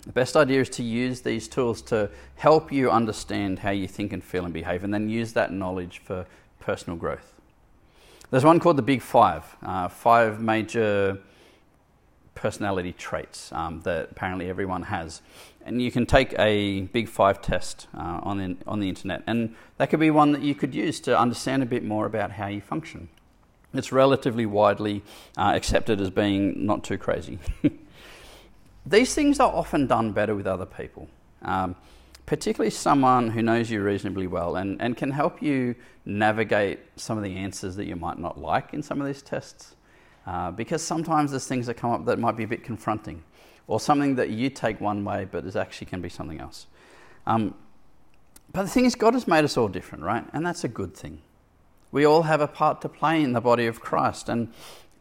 The 0.06 0.12
best 0.12 0.36
idea 0.36 0.60
is 0.60 0.68
to 0.70 0.84
use 0.84 1.22
these 1.22 1.48
tools 1.48 1.82
to 1.82 2.08
help 2.36 2.70
you 2.70 2.90
understand 2.90 3.58
how 3.58 3.70
you 3.70 3.88
think 3.88 4.12
and 4.12 4.22
feel 4.22 4.44
and 4.44 4.54
behave, 4.54 4.84
and 4.84 4.94
then 4.94 5.08
use 5.08 5.32
that 5.32 5.52
knowledge 5.52 5.98
for 5.98 6.26
personal 6.60 6.96
growth. 6.96 7.32
There's 8.30 8.44
one 8.44 8.60
called 8.60 8.76
the 8.76 8.82
Big 8.82 9.02
Five, 9.02 9.44
uh, 9.64 9.88
five 9.88 10.40
major 10.40 11.18
personality 12.36 12.92
traits 12.92 13.50
um, 13.52 13.80
that 13.80 14.10
apparently 14.12 14.48
everyone 14.48 14.82
has. 14.84 15.22
And 15.64 15.82
you 15.82 15.90
can 15.90 16.06
take 16.06 16.34
a 16.38 16.82
Big 16.82 17.08
Five 17.08 17.42
test 17.42 17.88
uh, 17.96 18.20
on, 18.22 18.38
the, 18.38 18.56
on 18.66 18.78
the 18.78 18.88
internet, 18.88 19.24
and 19.26 19.56
that 19.78 19.90
could 19.90 20.00
be 20.00 20.10
one 20.10 20.30
that 20.32 20.42
you 20.42 20.54
could 20.54 20.72
use 20.72 21.00
to 21.00 21.18
understand 21.18 21.64
a 21.64 21.66
bit 21.66 21.82
more 21.82 22.06
about 22.06 22.32
how 22.32 22.46
you 22.46 22.60
function. 22.60 23.08
It's 23.74 23.90
relatively 23.90 24.46
widely 24.46 25.02
uh, 25.36 25.52
accepted 25.54 26.00
as 26.00 26.10
being 26.10 26.64
not 26.64 26.84
too 26.84 26.96
crazy. 26.96 27.40
These 28.86 29.14
things 29.14 29.40
are 29.40 29.52
often 29.52 29.86
done 29.88 30.12
better 30.12 30.34
with 30.34 30.46
other 30.46 30.66
people, 30.66 31.08
um, 31.42 31.74
particularly 32.24 32.70
someone 32.70 33.30
who 33.30 33.42
knows 33.42 33.68
you 33.68 33.82
reasonably 33.82 34.28
well 34.28 34.56
and, 34.56 34.80
and 34.80 34.96
can 34.96 35.10
help 35.10 35.42
you 35.42 35.74
navigate 36.04 36.78
some 36.94 37.18
of 37.18 37.24
the 37.24 37.36
answers 37.36 37.74
that 37.76 37.86
you 37.86 37.96
might 37.96 38.18
not 38.18 38.40
like 38.40 38.72
in 38.72 38.82
some 38.82 39.00
of 39.00 39.06
these 39.06 39.22
tests. 39.22 39.74
Uh, 40.26 40.50
because 40.50 40.82
sometimes 40.82 41.30
there's 41.30 41.46
things 41.46 41.66
that 41.66 41.74
come 41.74 41.90
up 41.90 42.04
that 42.04 42.18
might 42.18 42.36
be 42.36 42.44
a 42.44 42.48
bit 42.48 42.64
confronting, 42.64 43.22
or 43.68 43.80
something 43.80 44.14
that 44.16 44.30
you 44.30 44.50
take 44.50 44.80
one 44.80 45.04
way 45.04 45.26
but 45.28 45.44
is 45.44 45.56
actually 45.56 45.86
can 45.86 46.00
be 46.00 46.08
something 46.08 46.40
else. 46.40 46.66
Um, 47.26 47.54
but 48.52 48.62
the 48.62 48.68
thing 48.68 48.84
is, 48.84 48.94
God 48.94 49.14
has 49.14 49.26
made 49.26 49.44
us 49.44 49.56
all 49.56 49.68
different, 49.68 50.04
right? 50.04 50.24
And 50.32 50.46
that's 50.46 50.64
a 50.64 50.68
good 50.68 50.94
thing. 50.96 51.22
We 51.92 52.04
all 52.04 52.22
have 52.22 52.40
a 52.40 52.48
part 52.48 52.80
to 52.82 52.88
play 52.88 53.22
in 53.22 53.32
the 53.32 53.40
body 53.40 53.66
of 53.66 53.80
Christ. 53.80 54.28
And 54.28 54.52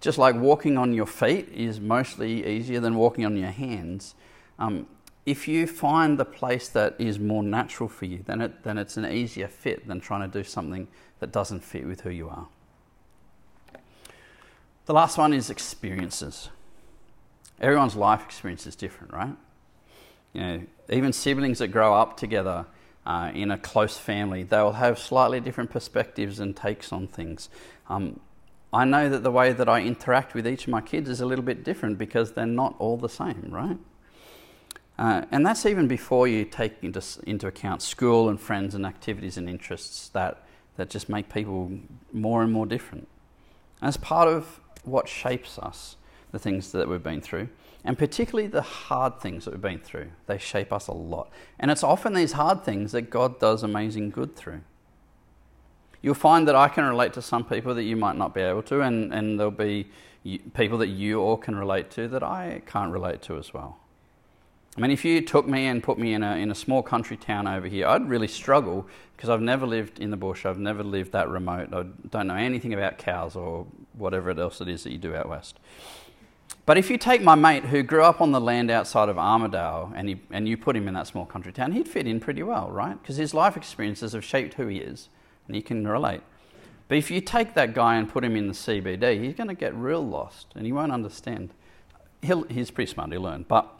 just 0.05 0.19
like 0.19 0.35
walking 0.35 0.77
on 0.77 0.93
your 0.93 1.07
feet 1.07 1.49
is 1.51 1.79
mostly 1.79 2.45
easier 2.45 2.79
than 2.79 2.93
walking 2.93 3.25
on 3.25 3.35
your 3.35 3.49
hands, 3.49 4.13
um, 4.59 4.85
if 5.25 5.47
you 5.47 5.65
find 5.65 6.19
the 6.19 6.25
place 6.25 6.69
that 6.69 6.93
is 6.99 7.17
more 7.17 7.41
natural 7.41 7.89
for 7.89 8.05
you, 8.05 8.21
then, 8.27 8.39
it, 8.39 8.63
then 8.63 8.77
it's 8.77 8.97
an 8.97 9.05
easier 9.07 9.47
fit 9.47 9.87
than 9.87 9.99
trying 9.99 10.21
to 10.21 10.27
do 10.27 10.43
something 10.43 10.87
that 11.19 11.31
doesn't 11.31 11.61
fit 11.61 11.87
with 11.87 12.01
who 12.01 12.11
you 12.11 12.29
are. 12.29 12.47
The 14.85 14.93
last 14.93 15.17
one 15.17 15.33
is 15.33 15.49
experiences. 15.49 16.49
Everyone's 17.59 17.95
life 17.95 18.23
experience 18.23 18.67
is 18.67 18.75
different, 18.75 19.11
right? 19.11 19.35
You 20.33 20.41
know, 20.41 20.61
even 20.87 21.13
siblings 21.13 21.57
that 21.57 21.69
grow 21.69 21.95
up 21.95 22.15
together 22.15 22.67
uh, 23.07 23.31
in 23.33 23.49
a 23.49 23.57
close 23.57 23.97
family, 23.97 24.43
they'll 24.43 24.73
have 24.73 24.99
slightly 24.99 25.39
different 25.39 25.71
perspectives 25.71 26.39
and 26.39 26.55
takes 26.55 26.93
on 26.93 27.07
things. 27.07 27.49
Um, 27.89 28.19
I 28.75 28.83
know 28.83 29.07
that 29.07 29.23
the 29.23 29.31
way 29.31 29.53
that 29.53 29.69
I 29.69 29.81
interact 29.81 30.33
with 30.33 30.45
each 30.45 30.63
of 30.63 30.69
my 30.69 30.81
kids 30.81 31.09
is 31.09 31.21
a 31.21 31.25
little 31.25 31.45
bit 31.45 31.63
different 31.63 31.97
because 31.97 32.33
they're 32.33 32.45
not 32.45 32.75
all 32.77 32.97
the 32.97 33.07
same, 33.07 33.47
right? 33.49 33.77
Uh, 34.99 35.21
and 35.31 35.45
that's 35.45 35.65
even 35.65 35.87
before 35.87 36.27
you 36.27 36.43
take 36.43 36.73
into, 36.81 37.01
into 37.25 37.47
account 37.47 37.81
school 37.81 38.27
and 38.27 38.37
friends 38.37 38.75
and 38.75 38.85
activities 38.85 39.37
and 39.37 39.49
interests 39.49 40.09
that, 40.09 40.43
that 40.75 40.89
just 40.89 41.07
make 41.07 41.33
people 41.33 41.71
more 42.11 42.43
and 42.43 42.51
more 42.51 42.65
different. 42.65 43.07
As 43.81 43.95
part 43.95 44.27
of 44.27 44.59
what 44.83 45.07
shapes 45.07 45.57
us, 45.57 45.95
the 46.33 46.39
things 46.39 46.73
that 46.73 46.89
we've 46.89 47.01
been 47.01 47.21
through, 47.21 47.47
and 47.85 47.97
particularly 47.97 48.47
the 48.47 48.61
hard 48.61 49.21
things 49.21 49.45
that 49.45 49.51
we've 49.51 49.61
been 49.61 49.79
through. 49.79 50.07
They 50.27 50.37
shape 50.37 50.73
us 50.73 50.87
a 50.87 50.93
lot. 50.93 51.29
And 51.57 51.71
it's 51.71 51.83
often 51.83 52.13
these 52.13 52.33
hard 52.33 52.65
things 52.65 52.91
that 52.91 53.03
God 53.03 53.39
does 53.39 53.63
amazing 53.63 54.09
good 54.09 54.35
through. 54.35 54.61
You'll 56.05 56.13
find 56.13 56.47
that 56.47 56.55
I 56.55 56.67
can 56.67 56.85
relate 56.85 57.13
to 57.13 57.21
some 57.23 57.43
people 57.43 57.73
that 57.73 57.81
you 57.81 57.95
might 57.95 58.15
not 58.15 58.31
be 58.31 58.41
able 58.41 58.61
to, 58.61 58.81
and, 58.81 59.11
and 59.11 59.39
there'll 59.39 59.49
be 59.49 59.89
people 60.53 60.77
that 60.77 60.89
you 60.89 61.19
all 61.19 61.35
can 61.35 61.55
relate 61.55 61.89
to 61.91 62.07
that 62.09 62.21
I 62.21 62.61
can't 62.67 62.91
relate 62.91 63.23
to 63.23 63.39
as 63.39 63.55
well. 63.55 63.79
I 64.77 64.81
mean, 64.81 64.91
if 64.91 65.03
you 65.03 65.19
took 65.21 65.47
me 65.47 65.65
and 65.65 65.81
put 65.81 65.97
me 65.97 66.13
in 66.13 66.21
a, 66.21 66.35
in 66.35 66.51
a 66.51 66.55
small 66.55 66.83
country 66.83 67.17
town 67.17 67.47
over 67.47 67.65
here, 67.65 67.87
I'd 67.87 68.07
really 68.07 68.27
struggle 68.27 68.87
because 69.17 69.31
I've 69.31 69.41
never 69.41 69.65
lived 69.65 69.99
in 69.99 70.11
the 70.11 70.15
bush, 70.15 70.45
I've 70.45 70.59
never 70.59 70.83
lived 70.83 71.11
that 71.13 71.27
remote, 71.27 71.73
I 71.73 71.85
don't 72.11 72.27
know 72.27 72.35
anything 72.35 72.75
about 72.75 72.99
cows 72.99 73.35
or 73.35 73.65
whatever 73.93 74.29
else 74.29 74.61
it 74.61 74.67
is 74.67 74.83
that 74.83 74.91
you 74.91 74.99
do 74.99 75.15
out 75.15 75.27
west. 75.27 75.57
But 76.67 76.77
if 76.77 76.91
you 76.91 76.99
take 76.99 77.23
my 77.23 77.33
mate 77.33 77.65
who 77.65 77.81
grew 77.81 78.03
up 78.03 78.21
on 78.21 78.31
the 78.31 78.39
land 78.39 78.69
outside 78.69 79.09
of 79.09 79.15
Armidale 79.15 79.91
and, 79.95 80.09
he, 80.09 80.21
and 80.29 80.47
you 80.47 80.55
put 80.55 80.75
him 80.75 80.87
in 80.87 80.93
that 80.93 81.07
small 81.07 81.25
country 81.25 81.51
town, 81.51 81.71
he'd 81.71 81.87
fit 81.87 82.05
in 82.05 82.19
pretty 82.19 82.43
well, 82.43 82.69
right? 82.69 83.01
Because 83.01 83.17
his 83.17 83.33
life 83.33 83.57
experiences 83.57 84.13
have 84.13 84.23
shaped 84.23 84.53
who 84.53 84.67
he 84.67 84.77
is 84.77 85.09
and 85.47 85.55
he 85.55 85.61
can 85.61 85.87
relate. 85.87 86.21
But 86.87 86.97
if 86.97 87.09
you 87.09 87.21
take 87.21 87.55
that 87.55 87.73
guy 87.73 87.95
and 87.95 88.07
put 88.07 88.23
him 88.23 88.35
in 88.35 88.47
the 88.47 88.53
CBD, 88.53 89.23
he's 89.23 89.33
going 89.33 89.47
to 89.47 89.55
get 89.55 89.73
real 89.75 90.05
lost 90.05 90.47
and 90.55 90.65
he 90.65 90.71
won't 90.71 90.91
understand. 90.91 91.49
He'll, 92.21 92.43
he's 92.43 92.71
pretty 92.71 92.91
smart, 92.91 93.11
he'll 93.11 93.21
learn. 93.21 93.45
But 93.47 93.71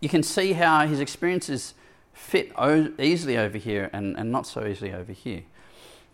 you 0.00 0.08
can 0.08 0.22
see 0.22 0.52
how 0.52 0.86
his 0.86 1.00
experiences 1.00 1.74
fit 2.12 2.52
o- 2.56 2.92
easily 2.98 3.36
over 3.36 3.58
here 3.58 3.90
and, 3.92 4.16
and 4.16 4.30
not 4.30 4.46
so 4.46 4.66
easily 4.66 4.92
over 4.92 5.12
here. 5.12 5.42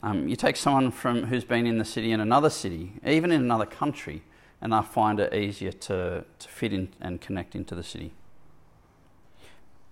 Um, 0.03 0.29
you 0.29 0.37
take 0.37 0.57
someone 0.57 0.91
from 0.91 1.25
who's 1.25 1.45
been 1.45 1.67
in 1.67 1.79
the 1.79 1.85
city 1.85 2.13
in 2.13 2.21
another 2.21 2.51
city, 2.51 2.93
even 3.07 3.33
in 3.33 3.41
another 3.41 3.67
country, 3.67 4.23
and 4.61 4.75
I 4.75 4.83
find 4.83 5.19
it 5.19 5.33
easier 5.35 5.73
to, 5.73 6.25
to 6.39 6.49
fit 6.49 6.73
in 6.73 6.89
and 7.01 7.21
connect 7.21 7.55
into 7.55 7.75
the 7.75 7.83
city. 7.83 8.13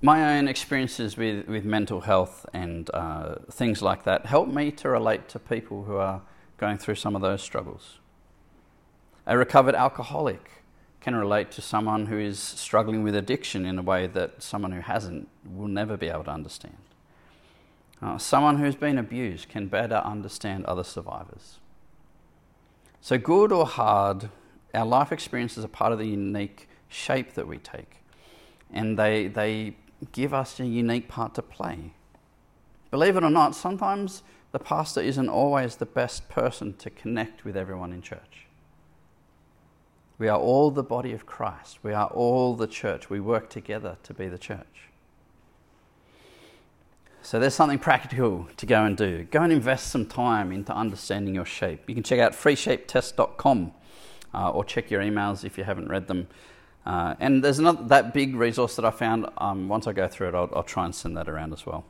My 0.05 0.37
own 0.37 0.49
experiences 0.49 1.17
with, 1.17 1.47
with 1.47 1.65
mental 1.65 2.01
health 2.01 2.45
and 2.53 2.91
uh, 2.93 3.37
things 3.53 3.83
like 3.83 4.03
that 4.03 4.27
help 4.27 4.49
me 4.49 4.73
to 4.73 4.89
relate 4.89 5.29
to 5.29 5.39
people 5.39 5.85
who 5.85 5.95
are 5.95 6.23
going 6.59 6.77
through 6.77 6.97
some 6.97 7.15
of 7.15 7.23
those 7.23 7.41
struggles. 7.41 8.01
A 9.29 9.39
recovered 9.39 9.77
alcoholic 9.77 10.51
can 11.01 11.15
relate 11.15 11.53
to 11.53 11.63
someone 11.63 12.07
who 12.07 12.19
is 12.19 12.41
struggling 12.41 13.05
with 13.05 13.15
addiction 13.15 13.65
in 13.65 13.79
a 13.79 13.83
way 13.83 14.09
that 14.09 14.43
someone 14.43 14.73
who 14.73 14.81
hasn't 14.81 15.29
will 15.45 15.69
never 15.69 15.97
be 15.97 16.09
able 16.09 16.25
to 16.25 16.33
understand. 16.33 16.79
Uh, 18.03 18.19
someone 18.19 18.57
who's 18.59 18.75
been 18.75 18.99
abused 18.99 19.49
can 19.49 19.69
better 19.69 19.97
understand 19.97 20.65
other 20.65 20.83
survivors. 20.83 21.61
So, 23.01 23.19
good 23.19 23.53
or 23.53 23.67
hard, 23.67 24.31
our 24.75 24.87
life 24.87 25.13
experiences 25.13 25.65
are 25.65 25.69
part 25.69 25.93
of 25.93 26.01
the 26.01 26.09
unique 26.09 26.69
shape 26.89 27.35
that 27.35 27.47
we 27.47 27.59
take, 27.59 27.99
and 28.73 28.99
they, 28.99 29.29
they 29.29 29.77
give 30.13 30.35
us 30.35 30.59
a 30.59 30.67
unique 30.67 31.09
part 31.09 31.35
to 31.35 31.43
play. 31.43 31.93
Believe 32.91 33.17
it 33.17 33.25
or 33.25 33.31
not, 33.31 33.55
sometimes 33.55 34.23
the 34.51 34.59
pastor 34.59 35.01
isn't 35.01 35.29
always 35.29 35.77
the 35.77 35.87
best 35.87 36.29
person 36.29 36.75
to 36.79 36.91
connect 36.91 37.45
with 37.45 37.57
everyone 37.57 37.93
in 37.93 38.03
church. 38.03 38.47
We 40.19 40.29
are 40.29 40.39
all 40.39 40.71
the 40.71 40.83
body 40.83 41.13
of 41.13 41.27
Christ. 41.27 41.79
We 41.83 41.93
are 41.93 42.07
all 42.09 42.55
the 42.55 42.67
church. 42.67 43.11
We 43.11 43.19
work 43.19 43.49
together 43.49 43.97
to 44.03 44.15
be 44.15 44.29
the 44.29 44.39
church. 44.39 44.91
So 47.23 47.39
there's 47.39 47.55
something 47.55 47.79
practical 47.79 48.49
to 48.57 48.67
go 48.67 48.85
and 48.85 48.97
do. 48.97 49.25
Go 49.31 49.43
and 49.43 49.53
invest 49.53 49.89
some 49.89 50.07
time 50.07 50.53
into 50.53 50.75
understanding 50.75 51.35
your 51.35 51.45
shape. 51.45 51.89
You 51.89 51.95
can 51.95 52.03
check 52.03 52.19
out 52.19 52.33
freeshapetest.com 52.33 53.73
uh, 54.35 54.51
or 54.51 54.65
check 54.65 54.91
your 54.91 55.01
emails 55.01 55.45
if 55.45 55.57
you 55.57 55.65
haven't 55.65 55.89
read 55.89 56.09
them. 56.09 56.29
Uh, 56.85 57.15
and 57.21 57.45
there's 57.45 57.59
another 57.59 57.85
that 57.85 58.13
big 58.13 58.35
resource 58.35 58.77
that 58.77 58.85
I 58.85 58.91
found. 58.91 59.27
Um, 59.39 59.69
once 59.69 59.87
I 59.87 59.93
go 59.93 60.09
through 60.09 60.29
it, 60.29 60.35
I'll, 60.35 60.51
I'll, 60.55 60.63
try 60.63 60.85
and 60.85 60.95
send 60.95 61.17
that 61.17 61.29
around 61.29 61.53
as 61.53 61.65
well. 61.65 61.85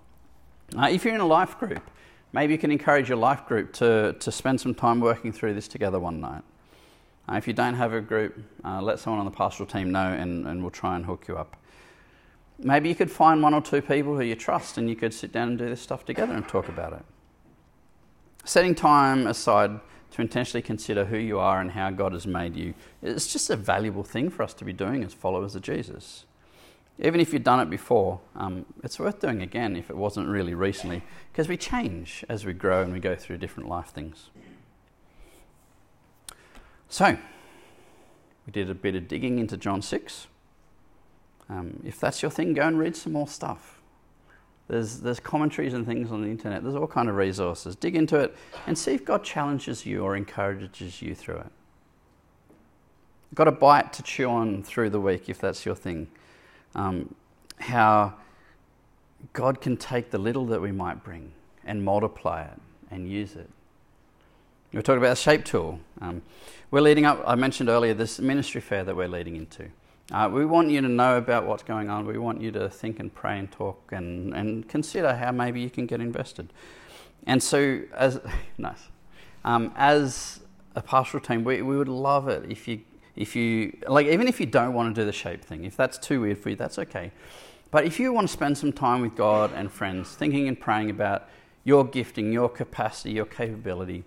Uh, 0.77 0.89
if 0.91 1.05
you're 1.05 1.15
in 1.15 1.21
a 1.21 1.27
life 1.27 1.59
group, 1.59 1.91
maybe 2.33 2.53
you 2.53 2.59
can 2.59 2.71
encourage 2.71 3.09
your 3.09 3.19
life 3.19 3.47
group 3.47 3.73
to, 3.75 4.15
to 4.19 4.33
spend 4.33 4.61
some 4.61 4.75
time 4.75 5.01
working 5.01 5.33
through 5.33 5.55
this 5.55 5.67
together 5.67 5.99
one 5.99 6.21
night. 6.21 6.43
Uh, 7.29 7.37
if 7.37 7.47
you 7.47 7.55
don't 7.55 7.75
have 7.75 7.93
a 7.93 8.01
group, 8.01 8.39
uh, 8.65 8.83
let 8.83 8.99
someone 8.99 9.21
on 9.21 9.25
the 9.25 9.37
pastoral 9.37 9.67
team 9.67 9.93
know 9.93 10.13
and, 10.13 10.47
and 10.47 10.61
we'll 10.61 10.71
try 10.71 10.97
and 10.97 11.07
hook 11.07 11.27
you 11.29 11.37
up. 11.37 11.57
Maybe 12.59 12.89
you 12.89 12.95
could 12.95 13.11
find 13.11 13.43
one 13.43 13.55
or 13.55 13.63
two 13.63 13.81
people 13.81 14.15
who 14.15 14.23
you 14.23 14.35
trust 14.35 14.77
and 14.77 14.89
you 14.89 14.97
could 14.97 15.15
sit 15.15 15.33
down 15.33 15.49
and 15.49 15.59
do 15.59 15.69
this 15.69 15.81
stuff 15.81 16.05
together 16.05 16.35
and 16.35 16.47
talk 16.47 16.69
about 16.69 16.93
it. 16.93 17.05
Setting 18.45 18.75
time 18.75 19.27
aside 19.27 19.81
to 20.12 20.22
intentionally 20.22 20.62
consider 20.62 21.07
who 21.07 21.16
you 21.16 21.38
are 21.38 21.61
and 21.61 21.72
how 21.72 21.90
God 21.90 22.12
has 22.12 22.27
made 22.27 22.55
you. 22.57 22.75
It's 23.03 23.33
just 23.33 23.51
a 23.51 23.57
valuable 23.57 24.05
thing 24.05 24.31
for 24.31 24.42
us 24.42 24.55
to 24.55 24.64
be 24.64 24.72
doing 24.72 25.03
as 25.03 25.14
followers 25.14 25.55
of 25.55 25.62
Jesus. 25.62 26.25
Even 26.98 27.18
if 27.18 27.33
you've 27.33 27.42
done 27.42 27.61
it 27.61 27.70
before, 27.70 28.20
um, 28.37 28.66
it's 28.85 28.98
worth 28.98 29.20
doing 29.20 29.40
again 29.40 29.75
if 29.75 29.88
it 29.88 29.96
wasn't 29.96 30.29
really 30.29 30.55
recently, 30.55 31.03
because 31.33 31.48
we 31.48 31.57
change 31.57 32.25
as 32.29 32.44
we 32.44 32.53
grow 32.53 32.83
and 32.83 32.92
we 32.92 33.01
go 33.01 33.16
through 33.16 33.38
different 33.38 33.68
life 33.68 33.88
things. 33.88 34.29
So, 36.90 37.16
we 38.46 38.53
did 38.53 38.68
a 38.68 38.75
bit 38.75 38.94
of 38.94 39.09
digging 39.09 39.38
into 39.38 39.57
John 39.57 39.81
6. 39.81 40.27
Um, 41.48 41.83
if 41.85 41.98
that's 41.98 42.20
your 42.20 42.31
thing, 42.31 42.53
go 42.53 42.62
and 42.62 42.79
read 42.79 42.96
some 42.96 43.14
more 43.14 43.29
stuff. 43.29 43.82
There's, 44.73 45.01
there's 45.01 45.21
commentaries 45.21 45.75
and 45.75 45.85
things 45.85 46.11
on 46.11 46.23
the 46.23 46.29
internet. 46.29 46.63
There's 46.63 46.77
all 46.77 46.87
kind 46.87 47.11
of 47.11 47.17
resources. 47.17 47.77
Dig 47.77 47.95
into 47.95 48.17
it 48.17 48.35
and 48.67 48.79
see 48.79 48.95
if 48.95 49.05
God 49.05 49.23
challenges 49.23 49.85
you 49.85 50.03
or 50.03 50.17
encourages 50.17 51.03
you 51.03 51.15
through 51.15 51.41
it. 51.41 51.53
Got 53.35 53.49
a 53.49 53.53
bite 53.53 53.93
to 53.93 54.03
chew 54.03 54.31
on 54.31 54.63
through 54.63 54.89
the 54.89 54.99
week 54.99 55.29
if 55.29 55.39
that's 55.39 55.67
your 55.67 55.75
thing. 55.75 56.09
Um, 56.75 57.15
how 57.59 58.15
God 59.35 59.61
can 59.61 59.77
take 59.77 60.11
the 60.11 60.17
little 60.17 60.47
that 60.47 60.63
we 60.63 60.73
might 60.73 61.05
bring 61.05 61.33
and 61.67 61.85
multiply 61.85 62.45
it 62.45 62.59
and 62.91 63.07
use 63.07 63.37
it. 63.37 63.51
We 64.73 64.79
are 64.79 64.83
talking 64.83 65.03
about 65.03 65.13
a 65.13 65.17
shape 65.17 65.45
tool. 65.45 65.81
Um, 66.01 66.23
we're 66.71 66.81
leading 66.81 67.05
up, 67.05 67.23
I 67.27 67.35
mentioned 67.35 67.69
earlier, 67.69 67.93
this 67.93 68.19
ministry 68.19 68.63
fair 68.63 68.85
that 68.85 68.97
we're 68.97 69.07
leading 69.07 69.37
into. 69.37 69.69
Uh, 70.12 70.29
we 70.29 70.44
want 70.44 70.68
you 70.68 70.83
to 70.83 70.88
know 70.88 71.16
about 71.16 71.46
what's 71.46 71.62
going 71.62 71.88
on. 71.88 72.05
We 72.05 72.18
want 72.18 72.38
you 72.40 72.53
to 72.53 72.68
think 72.68 73.01
and 73.01 73.12
pray 73.12 73.38
and 73.38 73.51
talk 73.51 73.92
and, 73.92 74.35
and 74.35 74.68
consider 74.68 75.14
how 75.14 75.33
maybe 75.33 75.61
you 75.62 75.70
can 75.70 75.87
get 75.87 76.03
invested. 76.03 76.53
And 77.27 77.42
so, 77.42 77.81
as 77.94 78.20
nice, 78.59 78.88
um, 79.44 79.72
as 79.75 80.40
a 80.77 80.83
pastoral 80.83 81.22
team, 81.22 81.44
we, 81.44 81.62
we 81.62 81.79
would 81.79 81.88
love 81.88 82.29
it 82.29 82.51
if 82.51 82.68
you 82.68 82.81
if 83.14 83.37
you 83.37 83.77
like 83.88 84.07
even 84.07 84.27
if 84.27 84.40
you 84.40 84.46
don't 84.46 84.75
want 84.75 84.94
to 84.94 85.01
do 85.01 85.05
the 85.07 85.12
shape 85.12 85.42
thing. 85.42 85.64
If 85.64 85.77
that's 85.77 85.96
too 85.96 86.20
weird 86.20 86.38
for 86.38 86.51
you, 86.51 86.57
that's 86.57 86.79
okay. 86.79 87.11
But 87.70 87.87
if 87.87 87.98
you 87.98 88.12
want 88.12 88.29
to 88.29 88.33
spend 88.33 88.59
some 88.59 88.72
time 88.72 89.01
with 89.01 89.16
God 89.16 89.51
and 89.55 89.72
friends, 89.72 90.14
thinking 90.14 90.46
and 90.46 90.61
praying 90.61 90.90
about 90.90 91.29
your 91.64 91.85
gifting, 91.85 92.33
your 92.33 92.51
capacity, 92.51 93.12
your 93.12 93.25
capability, 93.25 94.05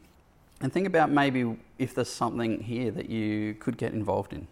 and 0.61 0.71
think 0.71 0.85
about 0.85 1.09
maybe 1.09 1.57
if 1.79 1.95
there's 1.95 2.11
something 2.11 2.61
here 2.61 2.91
that 2.91 3.09
you 3.09 3.55
could 3.55 3.77
get 3.77 3.93
involved 3.93 4.33
in. 4.33 4.47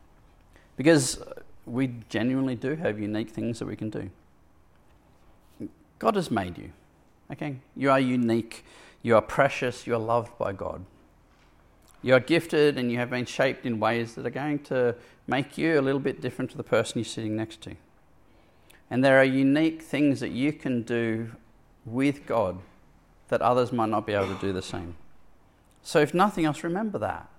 Because 0.75 1.21
we 1.65 1.95
genuinely 2.09 2.55
do 2.55 2.75
have 2.75 2.99
unique 2.99 3.29
things 3.29 3.59
that 3.59 3.65
we 3.65 3.75
can 3.75 3.89
do. 3.89 4.09
God 5.99 6.15
has 6.15 6.29
made 6.29 6.57
you. 6.57 6.71
Okay? 7.31 7.57
You 7.75 7.91
are 7.91 7.99
unique. 7.99 8.65
You 9.01 9.15
are 9.15 9.21
precious. 9.21 9.87
You 9.87 9.95
are 9.95 9.99
loved 9.99 10.37
by 10.37 10.53
God. 10.53 10.85
You 12.01 12.13
are 12.13 12.19
gifted 12.19 12.77
and 12.77 12.91
you 12.91 12.97
have 12.97 13.09
been 13.09 13.25
shaped 13.25 13.65
in 13.65 13.79
ways 13.79 14.15
that 14.15 14.25
are 14.25 14.31
going 14.31 14.59
to 14.59 14.95
make 15.25 15.57
you 15.57 15.79
a 15.79 15.81
little 15.81 16.01
bit 16.01 16.19
different 16.19 16.51
to 16.51 16.57
the 16.57 16.63
person 16.63 16.99
you're 16.99 17.05
sitting 17.05 17.35
next 17.35 17.61
to. 17.61 17.75
And 18.89 19.03
there 19.03 19.17
are 19.17 19.23
unique 19.23 19.81
things 19.81 20.19
that 20.19 20.31
you 20.31 20.51
can 20.51 20.81
do 20.81 21.31
with 21.85 22.25
God 22.25 22.59
that 23.29 23.41
others 23.41 23.71
might 23.71 23.89
not 23.89 24.05
be 24.05 24.13
able 24.13 24.27
to 24.27 24.41
do 24.41 24.51
the 24.51 24.61
same. 24.61 24.95
So, 25.81 25.99
if 25.99 26.13
nothing 26.13 26.45
else, 26.45 26.63
remember 26.63 26.97
that 26.99 27.29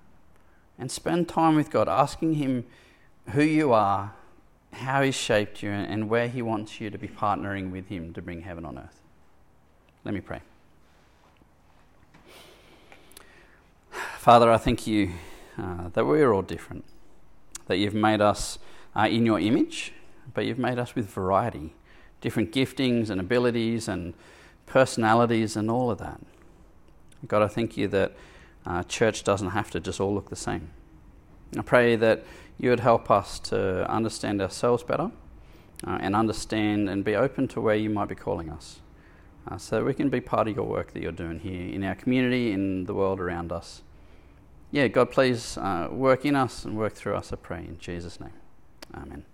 and 0.78 0.90
spend 0.90 1.28
time 1.28 1.56
with 1.56 1.70
God, 1.70 1.88
asking 1.88 2.34
Him 2.34 2.64
who 3.30 3.42
you 3.42 3.72
are, 3.72 4.12
how 4.72 5.02
He's 5.02 5.14
shaped 5.14 5.62
you, 5.62 5.70
and 5.70 6.08
where 6.08 6.28
He 6.28 6.42
wants 6.42 6.80
you 6.80 6.90
to 6.90 6.98
be 6.98 7.08
partnering 7.08 7.70
with 7.70 7.88
Him 7.88 8.12
to 8.14 8.22
bring 8.22 8.42
heaven 8.42 8.64
on 8.64 8.78
earth. 8.78 9.00
Let 10.04 10.14
me 10.14 10.20
pray. 10.20 10.40
Father, 13.90 14.50
I 14.50 14.56
thank 14.56 14.86
you 14.86 15.12
uh, 15.58 15.88
that 15.92 16.04
we 16.04 16.20
are 16.22 16.32
all 16.32 16.42
different, 16.42 16.84
that 17.66 17.76
you've 17.76 17.94
made 17.94 18.20
us 18.20 18.58
uh, 18.96 19.06
in 19.08 19.26
your 19.26 19.38
image, 19.38 19.92
but 20.32 20.46
you've 20.46 20.58
made 20.58 20.78
us 20.78 20.94
with 20.94 21.08
variety, 21.08 21.74
different 22.20 22.52
giftings 22.52 23.10
and 23.10 23.20
abilities 23.20 23.86
and 23.86 24.14
personalities 24.66 25.56
and 25.56 25.70
all 25.70 25.90
of 25.90 25.98
that. 25.98 26.20
God, 27.26 27.42
I 27.42 27.48
thank 27.48 27.76
you 27.76 27.88
that 27.88 28.12
uh, 28.66 28.82
church 28.84 29.24
doesn't 29.24 29.50
have 29.50 29.70
to 29.72 29.80
just 29.80 30.00
all 30.00 30.14
look 30.14 30.30
the 30.30 30.36
same. 30.36 30.70
I 31.56 31.62
pray 31.62 31.96
that 31.96 32.24
you 32.58 32.70
would 32.70 32.80
help 32.80 33.10
us 33.10 33.38
to 33.40 33.88
understand 33.90 34.40
ourselves 34.40 34.82
better 34.82 35.10
uh, 35.86 35.98
and 36.00 36.14
understand 36.14 36.88
and 36.88 37.04
be 37.04 37.14
open 37.16 37.48
to 37.48 37.60
where 37.60 37.76
you 37.76 37.90
might 37.90 38.08
be 38.08 38.14
calling 38.14 38.50
us 38.50 38.80
uh, 39.48 39.58
so 39.58 39.76
that 39.76 39.84
we 39.84 39.94
can 39.94 40.08
be 40.08 40.20
part 40.20 40.48
of 40.48 40.56
your 40.56 40.64
work 40.64 40.92
that 40.92 41.02
you're 41.02 41.12
doing 41.12 41.40
here 41.40 41.74
in 41.74 41.84
our 41.84 41.94
community, 41.94 42.52
in 42.52 42.84
the 42.84 42.94
world 42.94 43.20
around 43.20 43.52
us. 43.52 43.82
Yeah, 44.70 44.88
God, 44.88 45.10
please 45.10 45.56
uh, 45.58 45.88
work 45.90 46.24
in 46.24 46.34
us 46.34 46.64
and 46.64 46.76
work 46.76 46.94
through 46.94 47.14
us, 47.14 47.32
I 47.32 47.36
pray, 47.36 47.60
in 47.60 47.78
Jesus' 47.78 48.20
name. 48.20 48.32
Amen. 48.94 49.24